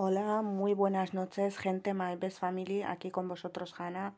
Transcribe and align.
Hola, 0.00 0.42
muy 0.42 0.74
buenas 0.74 1.12
noches, 1.12 1.58
gente 1.58 1.92
My 1.92 2.14
Best 2.14 2.38
Family, 2.38 2.84
aquí 2.84 3.10
con 3.10 3.26
vosotros 3.26 3.74
Hanna, 3.80 4.14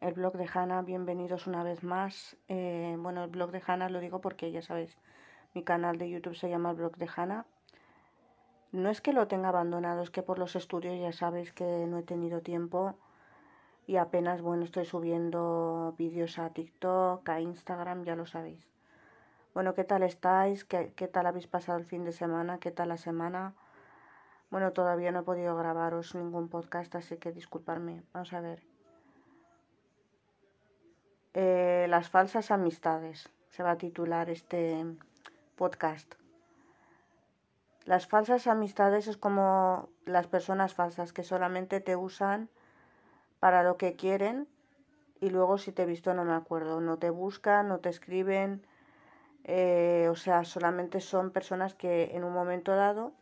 el 0.00 0.14
blog 0.14 0.38
de 0.38 0.48
Hanna, 0.50 0.80
bienvenidos 0.80 1.46
una 1.46 1.62
vez 1.62 1.84
más. 1.84 2.38
Eh, 2.48 2.96
bueno, 2.98 3.24
el 3.24 3.28
blog 3.28 3.50
de 3.50 3.62
Hanna 3.66 3.90
lo 3.90 4.00
digo 4.00 4.22
porque 4.22 4.50
ya 4.52 4.62
sabéis, 4.62 4.96
mi 5.52 5.64
canal 5.64 5.98
de 5.98 6.08
YouTube 6.08 6.34
se 6.34 6.48
llama 6.48 6.70
el 6.70 6.76
blog 6.76 6.96
de 6.96 7.10
Hanna. 7.14 7.44
No 8.72 8.88
es 8.88 9.02
que 9.02 9.12
lo 9.12 9.28
tenga 9.28 9.50
abandonado, 9.50 10.00
es 10.00 10.08
que 10.08 10.22
por 10.22 10.38
los 10.38 10.56
estudios 10.56 10.98
ya 10.98 11.12
sabéis 11.12 11.52
que 11.52 11.84
no 11.86 11.98
he 11.98 12.02
tenido 12.02 12.40
tiempo 12.40 12.94
y 13.86 13.96
apenas, 13.98 14.40
bueno, 14.40 14.64
estoy 14.64 14.86
subiendo 14.86 15.94
vídeos 15.98 16.38
a 16.38 16.54
TikTok, 16.54 17.28
a 17.28 17.38
Instagram, 17.42 18.04
ya 18.04 18.16
lo 18.16 18.24
sabéis. 18.24 18.66
Bueno, 19.52 19.74
¿qué 19.74 19.84
tal 19.84 20.02
estáis? 20.04 20.64
¿Qué, 20.64 20.94
¿Qué 20.96 21.06
tal 21.06 21.26
habéis 21.26 21.48
pasado 21.48 21.76
el 21.76 21.84
fin 21.84 22.02
de 22.06 22.12
semana? 22.12 22.60
¿Qué 22.60 22.70
tal 22.70 22.88
la 22.88 22.96
semana? 22.96 23.52
Bueno, 24.50 24.72
todavía 24.72 25.12
no 25.12 25.20
he 25.20 25.22
podido 25.22 25.56
grabaros 25.56 26.14
ningún 26.16 26.48
podcast, 26.48 26.92
así 26.96 27.16
que 27.18 27.30
disculparme. 27.30 28.02
Vamos 28.12 28.32
a 28.32 28.40
ver. 28.40 28.60
Eh, 31.34 31.86
las 31.88 32.10
falsas 32.10 32.50
amistades. 32.50 33.30
Se 33.50 33.62
va 33.62 33.72
a 33.72 33.78
titular 33.78 34.28
este 34.28 34.84
podcast. 35.54 36.14
Las 37.84 38.08
falsas 38.08 38.48
amistades 38.48 39.06
es 39.06 39.16
como 39.16 39.88
las 40.04 40.26
personas 40.26 40.74
falsas 40.74 41.12
que 41.12 41.22
solamente 41.22 41.80
te 41.80 41.94
usan 41.94 42.48
para 43.38 43.62
lo 43.62 43.76
que 43.76 43.94
quieren 43.94 44.48
y 45.20 45.30
luego 45.30 45.58
si 45.58 45.72
te 45.72 45.82
he 45.82 45.86
visto 45.86 46.12
no 46.12 46.24
me 46.24 46.34
acuerdo. 46.34 46.80
No 46.80 46.98
te 46.98 47.10
buscan, 47.10 47.68
no 47.68 47.78
te 47.78 47.88
escriben. 47.88 48.66
Eh, 49.44 50.08
o 50.10 50.16
sea, 50.16 50.44
solamente 50.44 51.00
son 51.00 51.30
personas 51.30 51.74
que 51.74 52.16
en 52.16 52.24
un 52.24 52.32
momento 52.32 52.74
dado 52.74 53.12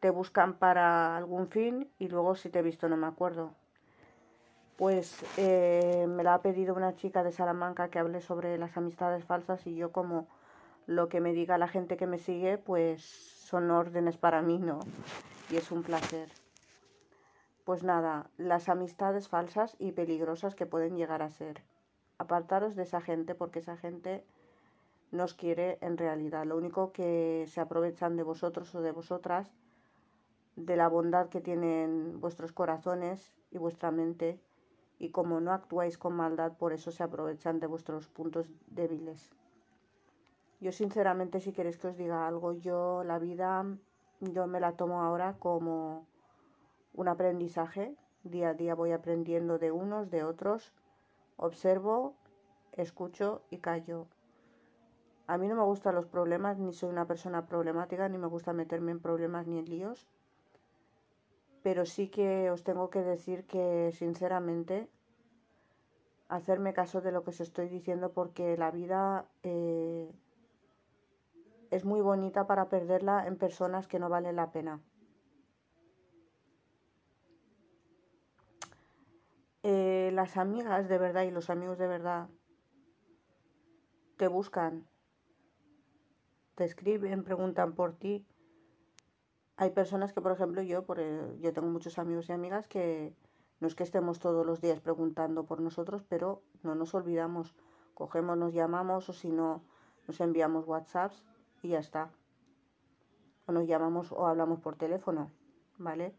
te 0.00 0.10
buscan 0.10 0.54
para 0.54 1.16
algún 1.16 1.48
fin 1.48 1.88
y 1.98 2.08
luego 2.08 2.34
si 2.34 2.48
te 2.48 2.58
he 2.58 2.62
visto 2.62 2.88
no 2.88 2.96
me 2.96 3.06
acuerdo. 3.06 3.52
Pues 4.76 5.22
eh, 5.36 6.06
me 6.08 6.24
la 6.24 6.34
ha 6.34 6.42
pedido 6.42 6.74
una 6.74 6.96
chica 6.96 7.22
de 7.22 7.32
Salamanca 7.32 7.88
que 7.88 7.98
hable 7.98 8.22
sobre 8.22 8.56
las 8.56 8.76
amistades 8.78 9.24
falsas 9.24 9.66
y 9.66 9.76
yo 9.76 9.92
como 9.92 10.26
lo 10.86 11.10
que 11.10 11.20
me 11.20 11.34
diga 11.34 11.58
la 11.58 11.68
gente 11.68 11.98
que 11.98 12.06
me 12.06 12.18
sigue 12.18 12.56
pues 12.56 13.02
son 13.02 13.70
órdenes 13.70 14.16
para 14.16 14.40
mí, 14.40 14.58
¿no? 14.58 14.80
Y 15.50 15.56
es 15.56 15.70
un 15.70 15.82
placer. 15.82 16.30
Pues 17.64 17.82
nada, 17.82 18.30
las 18.38 18.70
amistades 18.70 19.28
falsas 19.28 19.76
y 19.78 19.92
peligrosas 19.92 20.54
que 20.54 20.64
pueden 20.64 20.96
llegar 20.96 21.20
a 21.20 21.30
ser. 21.30 21.62
Apartaros 22.16 22.74
de 22.74 22.84
esa 22.84 23.02
gente 23.02 23.34
porque 23.34 23.58
esa 23.58 23.76
gente 23.76 24.24
nos 25.10 25.34
quiere 25.34 25.78
en 25.82 25.98
realidad. 25.98 26.46
Lo 26.46 26.56
único 26.56 26.92
que 26.92 27.44
se 27.48 27.60
aprovechan 27.60 28.16
de 28.16 28.22
vosotros 28.22 28.74
o 28.74 28.80
de 28.80 28.92
vosotras 28.92 29.52
de 30.66 30.76
la 30.76 30.88
bondad 30.88 31.28
que 31.28 31.40
tienen 31.40 32.20
vuestros 32.20 32.52
corazones 32.52 33.32
y 33.50 33.58
vuestra 33.58 33.90
mente, 33.90 34.38
y 34.98 35.10
como 35.10 35.40
no 35.40 35.52
actuáis 35.52 35.96
con 35.96 36.14
maldad, 36.14 36.52
por 36.58 36.72
eso 36.72 36.90
se 36.90 37.02
aprovechan 37.02 37.58
de 37.58 37.66
vuestros 37.66 38.08
puntos 38.08 38.46
débiles. 38.66 39.30
Yo 40.60 40.72
sinceramente, 40.72 41.40
si 41.40 41.52
queréis 41.52 41.78
que 41.78 41.88
os 41.88 41.96
diga 41.96 42.26
algo, 42.26 42.52
yo 42.52 43.02
la 43.04 43.18
vida, 43.18 43.64
yo 44.20 44.46
me 44.46 44.60
la 44.60 44.72
tomo 44.72 45.00
ahora 45.02 45.36
como 45.38 46.06
un 46.92 47.08
aprendizaje. 47.08 47.96
Día 48.24 48.50
a 48.50 48.54
día 48.54 48.74
voy 48.74 48.92
aprendiendo 48.92 49.58
de 49.58 49.72
unos, 49.72 50.10
de 50.10 50.22
otros. 50.22 50.74
Observo, 51.38 52.14
escucho 52.72 53.40
y 53.48 53.56
callo. 53.56 54.06
A 55.26 55.38
mí 55.38 55.48
no 55.48 55.54
me 55.54 55.62
gustan 55.62 55.94
los 55.94 56.04
problemas, 56.04 56.58
ni 56.58 56.74
soy 56.74 56.90
una 56.90 57.06
persona 57.06 57.46
problemática, 57.46 58.06
ni 58.10 58.18
me 58.18 58.26
gusta 58.26 58.52
meterme 58.52 58.90
en 58.90 59.00
problemas 59.00 59.46
ni 59.46 59.58
en 59.58 59.64
líos 59.64 60.06
pero 61.62 61.84
sí 61.84 62.08
que 62.08 62.50
os 62.50 62.64
tengo 62.64 62.90
que 62.90 63.02
decir 63.02 63.44
que 63.46 63.92
sinceramente 63.92 64.88
hacerme 66.28 66.72
caso 66.72 67.00
de 67.00 67.12
lo 67.12 67.22
que 67.24 67.30
os 67.30 67.40
estoy 67.40 67.68
diciendo 67.68 68.12
porque 68.12 68.56
la 68.56 68.70
vida 68.70 69.26
eh, 69.42 70.10
es 71.70 71.84
muy 71.84 72.00
bonita 72.00 72.46
para 72.46 72.68
perderla 72.68 73.26
en 73.26 73.36
personas 73.36 73.88
que 73.88 73.98
no 73.98 74.08
valen 74.08 74.36
la 74.36 74.50
pena. 74.52 74.80
Eh, 79.62 80.10
las 80.14 80.36
amigas 80.36 80.88
de 80.88 80.98
verdad 80.98 81.24
y 81.24 81.30
los 81.30 81.50
amigos 81.50 81.76
de 81.76 81.86
verdad 81.86 82.28
te 84.16 84.26
buscan, 84.26 84.86
te 86.54 86.64
escriben, 86.64 87.24
preguntan 87.24 87.74
por 87.74 87.94
ti 87.94 88.26
hay 89.60 89.68
personas 89.72 90.14
que, 90.14 90.22
por 90.22 90.32
ejemplo, 90.32 90.62
yo, 90.62 90.86
por, 90.86 90.98
yo 91.38 91.52
tengo 91.52 91.68
muchos 91.68 91.98
amigos 91.98 92.30
y 92.30 92.32
amigas 92.32 92.66
que 92.66 93.12
no 93.60 93.68
es 93.68 93.74
que 93.74 93.82
estemos 93.82 94.18
todos 94.18 94.46
los 94.46 94.62
días 94.62 94.80
preguntando 94.80 95.44
por 95.44 95.60
nosotros, 95.60 96.02
pero 96.08 96.40
no 96.62 96.74
nos 96.74 96.94
olvidamos. 96.94 97.54
Cogemos, 97.92 98.38
nos 98.38 98.54
llamamos 98.54 99.10
o 99.10 99.12
si 99.12 99.30
no, 99.30 99.60
nos 100.08 100.18
enviamos 100.22 100.66
WhatsApps 100.66 101.22
y 101.62 101.68
ya 101.68 101.78
está. 101.78 102.10
O 103.44 103.52
nos 103.52 103.66
llamamos 103.66 104.12
o 104.12 104.26
hablamos 104.26 104.60
por 104.60 104.76
teléfono, 104.76 105.30
¿vale? 105.76 106.14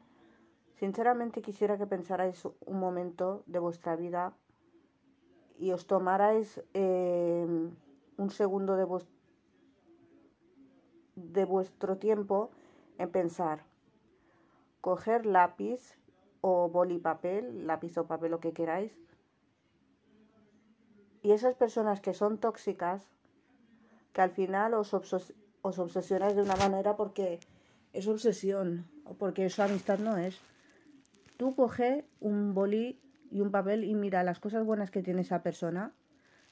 Sinceramente 0.76 1.42
quisiera 1.42 1.80
que 1.80 1.88
pensarais 1.88 2.46
un 2.46 2.80
momento 2.80 3.42
de 3.48 3.58
vuestra 3.58 3.96
vida 3.96 4.36
y 5.58 5.72
os 5.72 5.88
tomarais 5.88 6.62
eh, 6.76 7.72
un 8.18 8.30
segundo 8.30 8.76
de, 8.76 8.86
de 11.16 11.46
vuestro 11.46 11.98
tiempo 11.98 12.52
en 13.02 13.10
pensar, 13.10 13.64
coger 14.80 15.26
lápiz 15.26 15.98
o 16.42 16.72
papel, 17.02 17.68
lápiz 17.68 17.98
o 17.98 18.08
papel, 18.08 18.32
lo 18.32 18.40
que 18.40 18.54
queráis, 18.54 18.92
y 21.24 21.32
esas 21.32 21.56
personas 21.56 22.02
que 22.02 22.14
son 22.14 22.38
tóxicas, 22.38 23.04
que 24.14 24.22
al 24.22 24.32
final 24.32 24.74
os, 24.74 24.94
os 24.94 25.80
obsesionáis 25.80 26.36
de 26.36 26.42
una 26.42 26.56
manera 26.56 26.96
porque 26.96 27.40
es 27.94 28.08
obsesión, 28.08 28.88
o 29.06 29.14
porque 29.14 29.46
eso 29.46 29.64
amistad 29.64 30.00
no 30.00 30.18
es. 30.18 30.40
Tú 31.38 31.56
coge 31.56 32.06
un 32.20 32.54
boli 32.54 33.00
y 33.30 33.42
un 33.42 33.52
papel 33.52 33.84
y 33.84 33.96
mira 33.96 34.24
las 34.24 34.40
cosas 34.40 34.66
buenas 34.66 34.92
que 34.92 35.04
tiene 35.04 35.22
esa 35.22 35.44
persona. 35.44 35.94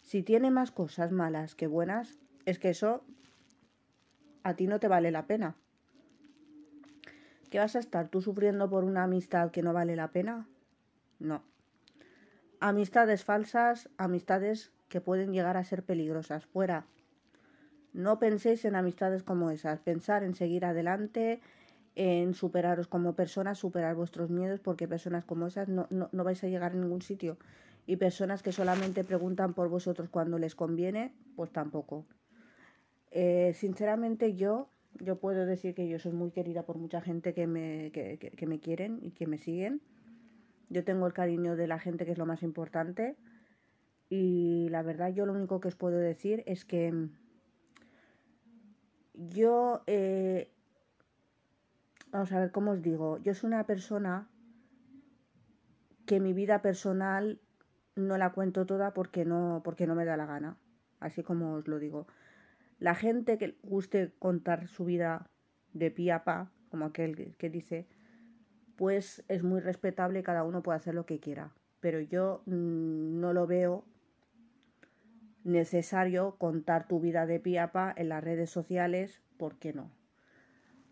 Si 0.02 0.24
tiene 0.24 0.52
más 0.52 0.72
cosas 0.72 1.12
malas 1.12 1.56
que 1.56 1.68
buenas, 1.68 2.20
es 2.46 2.60
que 2.60 2.70
eso 2.70 3.04
a 4.44 4.54
ti 4.54 4.68
no 4.68 4.80
te 4.80 4.88
vale 4.88 5.12
la 5.12 5.26
pena. 5.26 5.56
¿Qué 7.50 7.60
vas 7.60 7.76
a 7.76 7.80
estar 7.80 8.10
tú 8.10 8.22
sufriendo 8.22 8.70
por 8.70 8.84
una 8.84 9.04
amistad 9.04 9.52
que 9.52 9.64
no 9.64 9.74
vale 9.74 9.96
la 9.96 10.10
pena? 10.10 10.48
No. 11.18 11.44
Amistades 12.60 13.24
falsas, 13.24 13.90
amistades 13.98 14.72
que 14.88 15.02
pueden 15.02 15.34
llegar 15.34 15.58
a 15.58 15.64
ser 15.64 15.84
peligrosas. 15.84 16.46
Fuera. 16.46 16.86
No 17.94 18.20
penséis 18.20 18.66
en 18.66 18.76
amistades 18.76 19.24
como 19.24 19.50
esas. 19.50 19.80
Pensar 19.80 20.24
en 20.24 20.36
seguir 20.36 20.64
adelante, 20.66 21.42
en 21.96 22.34
superaros 22.34 22.88
como 22.88 23.16
personas, 23.16 23.58
superar 23.58 23.96
vuestros 23.96 24.30
miedos, 24.30 24.60
porque 24.60 24.88
personas 24.88 25.26
como 25.26 25.48
esas 25.48 25.70
no, 25.70 25.88
no, 25.90 26.24
vais 26.24 26.44
a 26.44 26.48
llegar 26.48 26.74
a 26.74 26.76
ningún 26.76 27.02
sitio. 27.02 27.38
Y 27.88 27.96
personas 27.96 28.44
que 28.44 28.52
solamente 28.52 29.04
preguntan 29.04 29.56
por 29.56 29.70
vosotros 29.70 30.10
cuando 30.10 30.38
les 30.38 30.54
conviene, 30.54 31.16
pues 31.36 31.52
tampoco. 31.52 32.06
Eh, 33.10 33.54
sinceramente 33.56 34.36
yo 34.36 34.70
yo 34.96 35.20
puedo 35.20 35.46
decir 35.46 35.76
que 35.76 35.88
yo 35.88 36.00
soy 36.00 36.12
muy 36.12 36.32
querida 36.32 36.64
por 36.64 36.78
mucha 36.78 37.02
gente 37.02 37.34
que 37.34 37.48
me, 37.48 37.92
que, 37.92 38.48
me 38.48 38.60
quieren 38.60 39.00
y 39.02 39.12
que 39.12 39.28
me 39.28 39.38
siguen. 39.38 39.82
Yo 40.70 40.84
tengo 40.84 41.08
el 41.08 41.14
cariño 41.14 41.56
de 41.56 41.68
la 41.68 41.80
gente 41.80 42.06
que 42.06 42.12
es 42.12 42.18
lo 42.18 42.26
más 42.26 42.44
importante. 42.44 43.16
Y 44.10 44.68
la 44.70 44.82
verdad 44.82 45.14
yo 45.14 45.26
lo 45.26 45.34
único 45.34 45.60
que 45.60 45.68
os 45.68 45.76
puedo 45.76 45.98
decir 45.98 46.44
es 46.48 46.66
que 46.66 47.10
yo, 49.14 49.84
eh, 49.86 50.52
vamos 52.12 52.32
a 52.32 52.40
ver 52.40 52.52
cómo 52.52 52.72
os 52.72 52.82
digo, 52.82 53.18
yo 53.20 53.34
soy 53.34 53.48
una 53.48 53.66
persona 53.66 54.28
que 56.06 56.20
mi 56.20 56.34
vida 56.34 56.62
personal 56.62 57.40
no 57.96 58.18
la 58.18 58.32
cuento 58.32 58.66
toda 58.66 58.94
porque 58.94 59.26
no, 59.26 59.62
porque 59.64 59.86
no 59.86 59.94
me 59.94 60.06
da 60.06 60.18
la 60.18 60.26
gana, 60.26 60.58
así 61.00 61.22
como 61.22 61.54
os 61.54 61.68
lo 61.68 61.78
digo. 61.78 62.08
La 62.80 62.96
gente 62.96 63.38
que 63.38 63.58
guste 63.62 64.14
contar 64.20 64.68
su 64.68 64.86
vida 64.86 65.30
de 65.74 65.92
pie 65.92 66.14
a 66.14 66.24
pa, 66.24 66.52
como 66.70 66.86
aquel 66.86 67.36
que 67.38 67.50
dice, 67.50 67.88
pues 68.78 69.24
es 69.28 69.44
muy 69.44 69.60
respetable 69.60 70.24
cada 70.24 70.44
uno 70.44 70.64
puede 70.64 70.78
hacer 70.78 70.96
lo 70.96 71.06
que 71.06 71.20
quiera. 71.20 71.52
Pero 71.82 72.00
yo 72.00 72.42
mm, 72.46 73.20
no 73.20 73.34
lo 73.34 73.48
veo 73.48 73.86
necesario 75.44 76.36
contar 76.38 76.88
tu 76.88 77.00
vida 77.00 77.26
de 77.26 77.40
pie 77.40 77.60
a 77.60 77.72
pa 77.72 77.94
en 77.96 78.10
las 78.10 78.24
redes 78.24 78.50
sociales, 78.50 79.22
¿por 79.38 79.58
qué 79.58 79.74
no? 79.74 79.92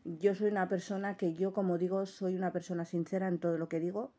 Yo 0.04 0.36
soy 0.36 0.52
una 0.52 0.70
persona 0.70 1.18
que 1.18 1.34
yo, 1.34 1.54
como 1.54 1.78
digo, 1.78 2.06
soy 2.06 2.36
una 2.36 2.52
persona 2.52 2.86
sincera 2.86 3.28
en 3.28 3.40
todo 3.40 3.58
lo 3.58 3.68
que 3.68 3.80
digo, 3.80 4.14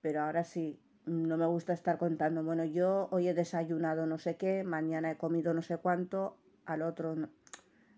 pero 0.00 0.22
ahora 0.22 0.44
sí, 0.44 0.80
no 1.06 1.36
me 1.36 1.46
gusta 1.46 1.72
estar 1.72 1.98
contando, 1.98 2.42
bueno, 2.42 2.64
yo 2.64 3.08
hoy 3.10 3.28
he 3.28 3.34
desayunado 3.34 4.06
no 4.06 4.18
sé 4.18 4.36
qué, 4.36 4.64
mañana 4.64 5.10
he 5.10 5.16
comido 5.16 5.52
no 5.52 5.60
sé 5.60 5.76
cuánto, 5.76 6.38
al 6.66 6.82
otro. 6.82 7.16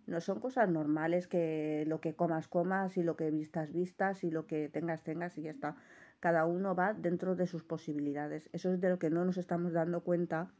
No 0.06 0.20
son 0.20 0.40
cosas 0.40 0.68
normales 0.70 1.26
que 1.26 1.84
lo 1.86 2.00
que 2.00 2.14
comas 2.14 2.48
comas 2.48 2.96
y 2.96 3.02
lo 3.02 3.16
que 3.16 3.30
vistas 3.30 3.72
vistas 3.72 4.22
y 4.22 4.30
lo 4.30 4.46
que 4.46 4.68
tengas 4.68 5.02
tengas 5.02 5.36
y 5.38 5.42
ya 5.42 5.50
está. 5.50 5.76
Cada 6.20 6.46
uno 6.46 6.74
va 6.74 6.94
dentro 6.94 7.34
de 7.34 7.46
sus 7.46 7.64
posibilidades. 7.64 8.48
Eso 8.52 8.72
es 8.72 8.80
de 8.80 8.88
lo 8.88 8.98
que 8.98 9.10
no 9.10 9.24
nos 9.24 9.36
estamos 9.36 9.72
dando 9.72 10.02
cuenta 10.02 10.50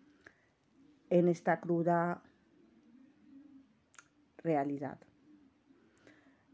en 1.11 1.29
esta 1.29 1.61
cruda 1.61 2.23
realidad. 4.39 4.99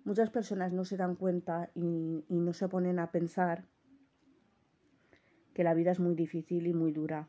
Muchas 0.04 0.30
personas 0.30 0.72
no 0.72 0.84
se 0.84 0.96
dan 0.96 1.16
cuenta 1.16 1.70
y, 1.74 2.24
y 2.28 2.40
no 2.40 2.52
se 2.52 2.68
ponen 2.68 2.98
a 2.98 3.10
pensar 3.10 3.64
que 5.54 5.64
la 5.64 5.74
vida 5.74 5.92
es 5.92 6.00
muy 6.00 6.14
difícil 6.14 6.66
y 6.66 6.74
muy 6.74 6.92
dura 6.92 7.28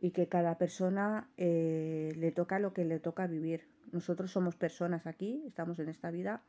y 0.00 0.10
que 0.10 0.28
cada 0.28 0.58
persona 0.58 1.28
eh, 1.36 2.12
le 2.16 2.32
toca 2.32 2.58
lo 2.58 2.72
que 2.72 2.84
le 2.84 2.98
toca 2.98 3.26
vivir. 3.26 3.66
Nosotros 3.92 4.30
somos 4.30 4.56
personas 4.56 5.06
aquí, 5.06 5.42
estamos 5.46 5.78
en 5.78 5.88
esta 5.88 6.10
vida, 6.10 6.42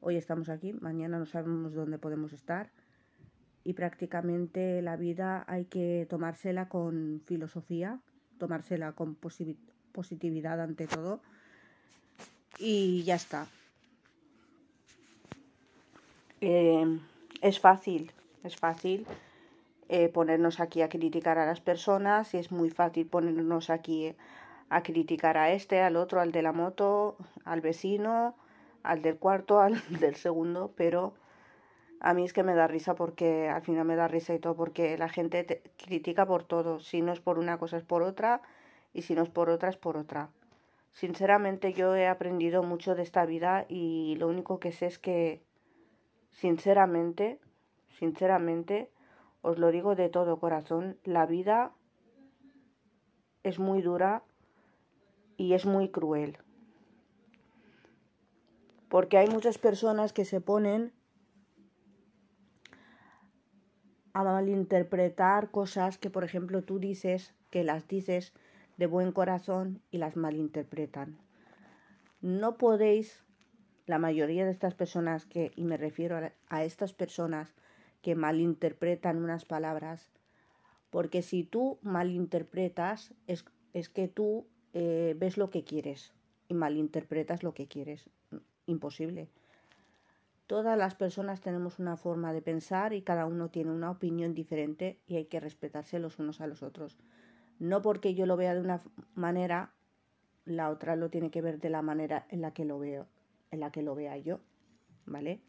hoy 0.00 0.16
estamos 0.16 0.48
aquí, 0.48 0.72
mañana 0.72 1.18
no 1.18 1.26
sabemos 1.26 1.74
dónde 1.74 1.98
podemos 1.98 2.32
estar 2.32 2.70
y 3.64 3.74
prácticamente 3.74 4.80
la 4.80 4.96
vida 4.96 5.44
hay 5.48 5.66
que 5.66 6.06
tomársela 6.08 6.68
con 6.68 7.22
filosofía, 7.26 8.00
tomársela 8.38 8.92
con 8.92 9.16
positividad 9.92 10.60
ante 10.60 10.86
todo 10.86 11.20
y 12.58 13.02
ya 13.02 13.16
está. 13.16 13.46
Eh, 16.40 17.00
es 17.42 17.58
fácil, 17.60 18.12
es 18.44 18.56
fácil 18.56 19.06
eh, 19.88 20.08
ponernos 20.08 20.60
aquí 20.60 20.82
a 20.82 20.88
criticar 20.88 21.38
a 21.38 21.46
las 21.46 21.60
personas 21.60 22.34
y 22.34 22.38
es 22.38 22.52
muy 22.52 22.70
fácil 22.70 23.06
ponernos 23.06 23.70
aquí 23.70 24.14
a 24.68 24.82
criticar 24.82 25.38
a 25.38 25.52
este, 25.52 25.80
al 25.80 25.96
otro, 25.96 26.20
al 26.20 26.32
de 26.32 26.42
la 26.42 26.52
moto, 26.52 27.16
al 27.44 27.60
vecino, 27.60 28.34
al 28.82 29.02
del 29.02 29.16
cuarto, 29.16 29.60
al 29.60 29.80
del 29.88 30.16
segundo, 30.16 30.72
pero 30.76 31.14
a 32.00 32.14
mí 32.14 32.24
es 32.24 32.32
que 32.32 32.42
me 32.42 32.54
da 32.54 32.66
risa 32.66 32.94
porque 32.94 33.48
al 33.48 33.62
final 33.62 33.84
me 33.84 33.96
da 33.96 34.08
risa 34.08 34.34
y 34.34 34.38
todo 34.38 34.54
porque 34.54 34.96
la 34.98 35.08
gente 35.08 35.42
te 35.44 35.62
critica 35.76 36.26
por 36.26 36.44
todo, 36.44 36.80
si 36.80 37.02
no 37.02 37.12
es 37.12 37.20
por 37.20 37.38
una 37.38 37.58
cosa 37.58 37.76
es 37.76 37.84
por 37.84 38.02
otra 38.02 38.42
y 38.92 39.02
si 39.02 39.14
no 39.14 39.22
es 39.22 39.30
por 39.30 39.50
otra 39.50 39.68
es 39.68 39.76
por 39.76 39.96
otra. 39.96 40.30
Sinceramente 40.92 41.72
yo 41.72 41.94
he 41.94 42.08
aprendido 42.08 42.62
mucho 42.62 42.94
de 42.94 43.02
esta 43.02 43.24
vida 43.24 43.66
y 43.68 44.16
lo 44.18 44.28
único 44.28 44.58
que 44.58 44.72
sé 44.72 44.86
es 44.86 44.98
que 44.98 45.42
sinceramente, 46.30 47.38
sinceramente, 47.98 48.90
os 49.42 49.58
lo 49.58 49.70
digo 49.70 49.94
de 49.94 50.08
todo 50.08 50.38
corazón, 50.38 50.98
la 51.04 51.26
vida 51.26 51.72
es 53.42 53.58
muy 53.58 53.82
dura 53.82 54.22
y 55.36 55.54
es 55.54 55.64
muy 55.66 55.88
cruel. 55.88 56.38
Porque 58.88 59.18
hay 59.18 59.28
muchas 59.28 59.58
personas 59.58 60.12
que 60.12 60.24
se 60.24 60.40
ponen 60.40 60.92
a 64.12 64.24
malinterpretar 64.24 65.50
cosas 65.50 65.98
que, 65.98 66.10
por 66.10 66.24
ejemplo, 66.24 66.62
tú 66.62 66.78
dices, 66.78 67.34
que 67.50 67.64
las 67.64 67.86
dices 67.86 68.32
de 68.76 68.86
buen 68.86 69.12
corazón 69.12 69.80
y 69.90 69.98
las 69.98 70.16
malinterpretan. 70.16 71.18
No 72.20 72.56
podéis, 72.56 73.22
la 73.86 73.98
mayoría 73.98 74.44
de 74.44 74.50
estas 74.50 74.74
personas 74.74 75.24
que, 75.26 75.52
y 75.54 75.64
me 75.64 75.76
refiero 75.76 76.16
a, 76.16 76.32
a 76.48 76.64
estas 76.64 76.92
personas, 76.92 77.54
que 78.02 78.14
malinterpretan 78.14 79.22
unas 79.22 79.44
palabras, 79.44 80.10
porque 80.90 81.22
si 81.22 81.44
tú 81.44 81.78
malinterpretas 81.82 83.14
es, 83.26 83.44
es 83.72 83.88
que 83.88 84.08
tú 84.08 84.46
eh, 84.72 85.14
ves 85.18 85.36
lo 85.36 85.50
que 85.50 85.64
quieres 85.64 86.12
y 86.48 86.54
malinterpretas 86.54 87.42
lo 87.42 87.54
que 87.54 87.66
quieres. 87.66 88.08
Imposible. 88.66 89.28
Todas 90.46 90.78
las 90.78 90.94
personas 90.94 91.40
tenemos 91.42 91.78
una 91.78 91.96
forma 91.96 92.32
de 92.32 92.40
pensar 92.40 92.94
y 92.94 93.02
cada 93.02 93.26
uno 93.26 93.50
tiene 93.50 93.70
una 93.70 93.90
opinión 93.90 94.34
diferente 94.34 94.98
y 95.06 95.16
hay 95.16 95.26
que 95.26 95.40
respetarse 95.40 95.98
los 95.98 96.18
unos 96.18 96.40
a 96.40 96.46
los 96.46 96.62
otros. 96.62 96.96
No 97.58 97.82
porque 97.82 98.14
yo 98.14 98.24
lo 98.24 98.36
vea 98.36 98.54
de 98.54 98.60
una 98.60 98.80
manera, 99.14 99.72
la 100.46 100.70
otra 100.70 100.96
lo 100.96 101.10
tiene 101.10 101.30
que 101.30 101.42
ver 101.42 101.60
de 101.60 101.68
la 101.68 101.82
manera 101.82 102.26
en 102.30 102.40
la 102.40 102.52
que 102.52 102.64
lo 102.64 102.78
veo, 102.78 103.06
en 103.50 103.60
la 103.60 103.70
que 103.70 103.82
lo 103.82 103.94
vea 103.94 104.16
yo, 104.16 104.40
¿vale? 105.04 105.42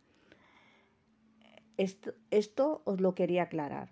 Esto, 1.80 2.82
os 2.84 3.00
lo 3.00 3.16
quería 3.16 3.44
aclarar. 3.44 3.90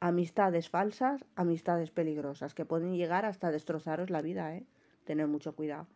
Amistades 0.00 0.68
falsas, 0.68 1.24
amistades 1.34 1.90
peligrosas, 1.90 2.52
que 2.52 2.66
pueden 2.66 2.94
llegar 2.94 3.24
hasta 3.24 3.50
destrozaros 3.50 4.10
la 4.10 4.20
vida, 4.20 4.54
¿eh? 4.54 4.66
Tener 5.04 5.28
mucho 5.28 5.54
cuidado. 5.54 5.86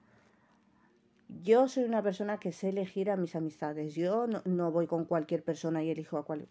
Yo 1.43 1.69
soy 1.69 1.85
una 1.85 2.03
persona 2.03 2.39
que 2.39 2.53
sé 2.53 2.71
elegir 2.71 3.11
a 3.11 3.17
mis 3.17 3.37
amistades. 3.37 3.95
Yo 3.95 4.27
no, 4.27 4.73
voy 4.73 4.87
con 4.87 5.05
cualquier 5.05 5.45
persona 5.45 5.85
y 5.85 5.91
elijo 5.91 6.17
a 6.17 6.25
cualquier... 6.25 6.49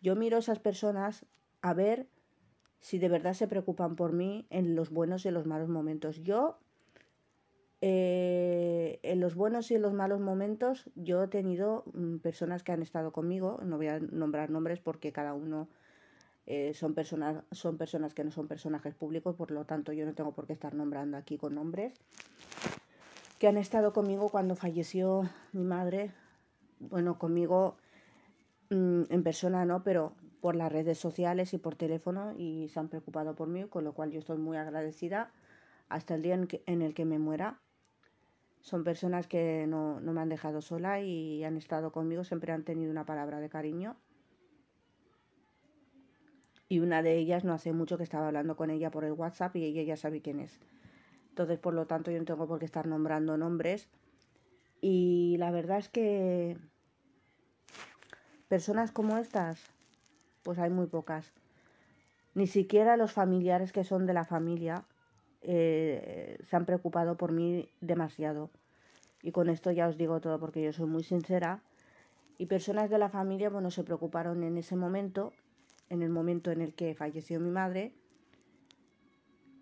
Yo 0.00 0.14
miro 0.14 0.36
a 0.36 0.40
esas 0.40 0.60
personas 0.60 1.26
a 1.60 1.74
ver 1.74 2.06
si 2.78 2.98
de 2.98 3.08
verdad 3.08 3.34
se 3.34 3.48
preocupan 3.48 3.96
por 3.96 4.12
mí 4.12 4.46
en 4.50 4.76
los 4.76 4.90
buenos 4.90 5.24
y 5.24 5.28
en 5.28 5.34
los 5.34 5.46
malos 5.46 5.68
momentos. 5.68 6.22
Yo 6.22 6.60
eh, 7.82 9.00
en 9.02 9.20
los 9.20 9.34
buenos 9.34 9.70
y 9.70 9.74
en 9.74 9.82
los 9.82 9.92
malos 9.92 10.20
momentos 10.20 10.90
yo 10.94 11.22
he 11.24 11.28
tenido 11.28 11.84
mm, 11.92 12.18
personas 12.18 12.62
que 12.62 12.72
han 12.72 12.82
estado 12.82 13.12
conmigo, 13.12 13.60
no 13.62 13.76
voy 13.76 13.88
a 13.88 14.00
nombrar 14.00 14.50
nombres 14.50 14.80
porque 14.80 15.12
cada 15.12 15.34
uno 15.34 15.68
eh, 16.46 16.72
son, 16.74 16.94
personas, 16.94 17.44
son 17.52 17.76
personas 17.76 18.14
que 18.14 18.24
no 18.24 18.30
son 18.30 18.48
personajes 18.48 18.94
públicos, 18.94 19.36
por 19.36 19.50
lo 19.50 19.66
tanto 19.66 19.92
yo 19.92 20.06
no 20.06 20.14
tengo 20.14 20.32
por 20.32 20.46
qué 20.46 20.54
estar 20.54 20.74
nombrando 20.74 21.18
aquí 21.18 21.36
con 21.36 21.54
nombres, 21.54 21.92
que 23.38 23.48
han 23.48 23.58
estado 23.58 23.92
conmigo 23.92 24.30
cuando 24.30 24.56
falleció 24.56 25.28
mi 25.52 25.64
madre, 25.64 26.12
bueno, 26.80 27.18
conmigo 27.18 27.76
mm, 28.70 29.02
en 29.10 29.22
persona 29.22 29.66
no, 29.66 29.82
pero 29.82 30.14
por 30.40 30.56
las 30.56 30.72
redes 30.72 30.98
sociales 30.98 31.52
y 31.52 31.58
por 31.58 31.74
teléfono 31.74 32.32
y 32.38 32.68
se 32.68 32.80
han 32.80 32.88
preocupado 32.88 33.34
por 33.34 33.48
mí, 33.48 33.64
con 33.64 33.84
lo 33.84 33.92
cual 33.92 34.12
yo 34.12 34.20
estoy 34.20 34.38
muy 34.38 34.56
agradecida 34.56 35.30
hasta 35.90 36.14
el 36.14 36.22
día 36.22 36.34
en 36.66 36.82
el 36.82 36.94
que 36.94 37.04
me 37.04 37.18
muera 37.18 37.60
son 38.66 38.82
personas 38.82 39.28
que 39.28 39.64
no, 39.68 40.00
me 40.00 40.20
han 40.20 40.28
dejado 40.28 40.60
sola 40.60 41.00
y 41.00 41.44
han 41.44 41.56
estado 41.56 41.92
conmigo, 41.92 42.24
siempre 42.24 42.50
han 42.50 42.64
tenido 42.64 42.90
una 42.90 43.06
palabra 43.06 43.38
de 43.38 43.48
cariño. 43.48 43.94
Y 46.68 46.80
una 46.80 47.00
de 47.00 47.16
ellas 47.16 47.44
no 47.44 47.52
hace 47.52 47.72
mucho 47.72 47.96
que 47.96 48.02
estaba 48.02 48.26
hablando 48.26 48.56
con 48.56 48.70
ella 48.70 48.90
por 48.90 49.04
el 49.04 49.12
WhatsApp 49.12 49.54
y 49.54 49.62
ella 49.62 49.84
ya 49.84 49.96
sabe 49.96 50.20
quién 50.20 50.40
es. 50.40 50.58
Entonces, 51.28 51.60
por 51.60 51.74
lo 51.74 51.86
tanto, 51.86 52.10
yo 52.10 52.18
no 52.18 52.24
tengo 52.24 52.48
por 52.48 52.58
qué 52.58 52.64
estar 52.64 52.88
nombrando 52.88 53.36
nombres. 53.36 53.88
Y 54.80 55.36
la 55.38 55.52
verdad 55.52 55.78
es 55.78 55.88
que 55.88 56.58
personas 58.48 58.90
como 58.90 59.16
estas, 59.16 59.62
pues 60.42 60.58
hay 60.58 60.70
muy 60.70 60.88
pocas. 60.88 61.32
Ni 62.34 62.48
siquiera 62.48 62.96
los 62.96 63.12
familiares 63.12 63.70
que 63.70 63.84
son 63.84 64.06
de 64.06 64.14
la 64.14 64.24
familia 64.24 64.84
eh, 65.48 66.38
se 66.42 66.56
han 66.56 66.66
preocupado 66.66 67.16
por 67.16 67.30
mí 67.30 67.68
demasiado. 67.80 68.50
Y 69.22 69.30
con 69.30 69.48
esto 69.48 69.70
ya 69.70 69.86
os 69.86 69.96
digo 69.96 70.20
todo 70.20 70.40
porque 70.40 70.62
yo 70.62 70.72
soy 70.72 70.86
muy 70.86 71.04
sincera. 71.04 71.62
Y 72.36 72.46
personas 72.46 72.90
de 72.90 72.98
la 72.98 73.08
familia, 73.08 73.48
bueno, 73.48 73.70
se 73.70 73.84
preocuparon 73.84 74.42
en 74.42 74.58
ese 74.58 74.74
momento, 74.74 75.32
en 75.88 76.02
el 76.02 76.10
momento 76.10 76.50
en 76.50 76.60
el 76.60 76.74
que 76.74 76.94
falleció 76.94 77.38
mi 77.38 77.50
madre. 77.50 77.94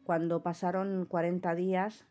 Cuando 0.04 0.42
pasaron 0.42 1.04
40 1.04 1.54
días, 1.54 2.06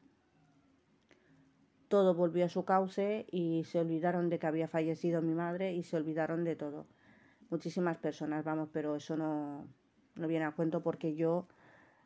todo 1.87 2.13
volvió 2.13 2.45
a 2.45 2.49
su 2.49 2.65
cauce 2.65 3.25
y 3.31 3.63
se 3.65 3.79
olvidaron 3.79 4.29
de 4.29 4.37
que 4.37 4.47
había 4.47 4.67
fallecido 4.67 5.21
mi 5.23 5.33
madre 5.33 5.73
y 5.73 5.81
se 5.81 5.97
olvidaron 5.97 6.43
de 6.43 6.55
todo. 6.55 6.85
Muchísimas 7.49 7.97
personas, 7.97 8.43
vamos, 8.43 8.69
pero 8.71 8.95
eso 8.95 9.17
no, 9.17 9.67
no 10.15 10.27
viene 10.27 10.45
a 10.45 10.51
cuento 10.51 10.81
porque 10.81 11.15
yo 11.15 11.47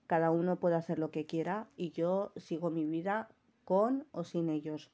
cada 0.07 0.31
uno 0.31 0.55
puede 0.57 0.75
hacer 0.75 0.99
lo 0.99 1.11
que 1.11 1.25
quiera 1.25 1.67
y 1.75 1.91
yo 1.91 2.31
sigo 2.37 2.69
mi 2.69 2.85
vida 2.85 3.29
con 3.65 4.07
o 4.11 4.23
sin 4.23 4.49
ellos. 4.49 4.91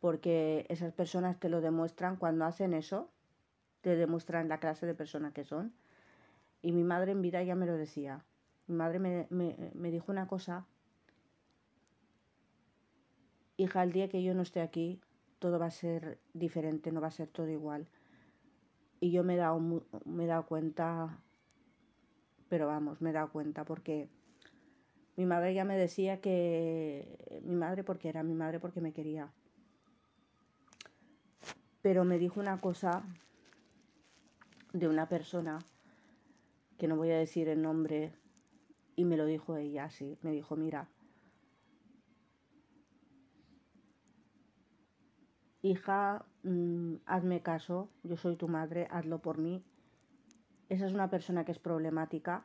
Porque 0.00 0.66
esas 0.68 0.92
personas 0.92 1.38
te 1.38 1.48
lo 1.48 1.60
demuestran 1.60 2.16
cuando 2.16 2.44
hacen 2.44 2.74
eso, 2.74 3.10
te 3.82 3.96
demuestran 3.96 4.48
la 4.48 4.58
clase 4.58 4.86
de 4.86 4.94
persona 4.94 5.32
que 5.32 5.44
son. 5.44 5.72
Y 6.62 6.72
mi 6.72 6.82
madre 6.82 7.12
en 7.12 7.22
vida 7.22 7.42
ya 7.42 7.54
me 7.54 7.66
lo 7.66 7.74
decía. 7.74 8.24
Mi 8.66 8.76
madre 8.76 8.98
me, 8.98 9.26
me 9.30 9.90
dijo 9.90 10.10
una 10.10 10.26
cosa. 10.26 10.66
Hija, 13.58 13.82
el 13.82 13.92
día 13.92 14.08
que 14.08 14.22
yo 14.22 14.34
no 14.34 14.42
esté 14.42 14.60
aquí, 14.60 15.00
todo 15.38 15.58
va 15.58 15.66
a 15.66 15.70
ser 15.70 16.18
diferente, 16.34 16.92
no 16.92 17.00
va 17.00 17.08
a 17.08 17.12
ser 17.12 17.28
todo 17.28 17.48
igual. 17.48 17.88
Y 19.00 19.10
yo 19.10 19.24
me 19.24 19.34
he 19.34 19.36
dado, 19.36 19.60
me 20.04 20.24
he 20.24 20.26
dado 20.26 20.46
cuenta, 20.46 21.20
pero 22.48 22.66
vamos, 22.66 23.00
me 23.00 23.10
he 23.10 23.12
dado 23.12 23.30
cuenta 23.30 23.64
porque 23.64 24.08
mi 25.16 25.24
madre 25.24 25.54
ya 25.54 25.64
me 25.64 25.76
decía 25.78 26.20
que 26.20 27.40
mi 27.42 27.56
madre 27.56 27.84
porque 27.84 28.08
era 28.08 28.22
mi 28.22 28.34
madre 28.34 28.60
porque 28.60 28.80
me 28.80 28.92
quería. 28.92 29.32
Pero 31.80 32.04
me 32.04 32.18
dijo 32.18 32.38
una 32.40 32.60
cosa 32.60 33.02
de 34.72 34.88
una 34.88 35.08
persona 35.08 35.58
que 36.78 36.86
no 36.86 36.96
voy 36.96 37.10
a 37.10 37.18
decir 37.18 37.48
el 37.48 37.62
nombre 37.62 38.12
y 38.94 39.04
me 39.04 39.16
lo 39.16 39.24
dijo 39.24 39.56
ella 39.56 39.84
así. 39.84 40.18
Me 40.20 40.32
dijo, 40.32 40.54
mira, 40.56 40.88
hija, 45.62 46.26
mm, 46.42 46.96
hazme 47.06 47.40
caso, 47.40 47.88
yo 48.02 48.16
soy 48.16 48.36
tu 48.36 48.48
madre, 48.48 48.86
hazlo 48.90 49.22
por 49.22 49.38
mí. 49.38 49.64
Esa 50.68 50.86
es 50.86 50.92
una 50.92 51.08
persona 51.08 51.44
que 51.44 51.52
es 51.52 51.58
problemática 51.58 52.44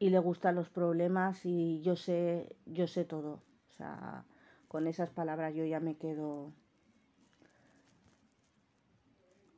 y 0.00 0.08
le 0.08 0.18
gustan 0.18 0.54
los 0.56 0.70
problemas 0.70 1.44
y 1.44 1.82
yo 1.82 1.94
sé, 1.94 2.56
yo 2.64 2.88
sé 2.88 3.04
todo. 3.04 3.42
O 3.68 3.72
sea, 3.74 4.24
con 4.66 4.86
esas 4.86 5.10
palabras 5.10 5.54
yo 5.54 5.64
ya 5.66 5.78
me 5.78 5.96
quedo 5.96 6.52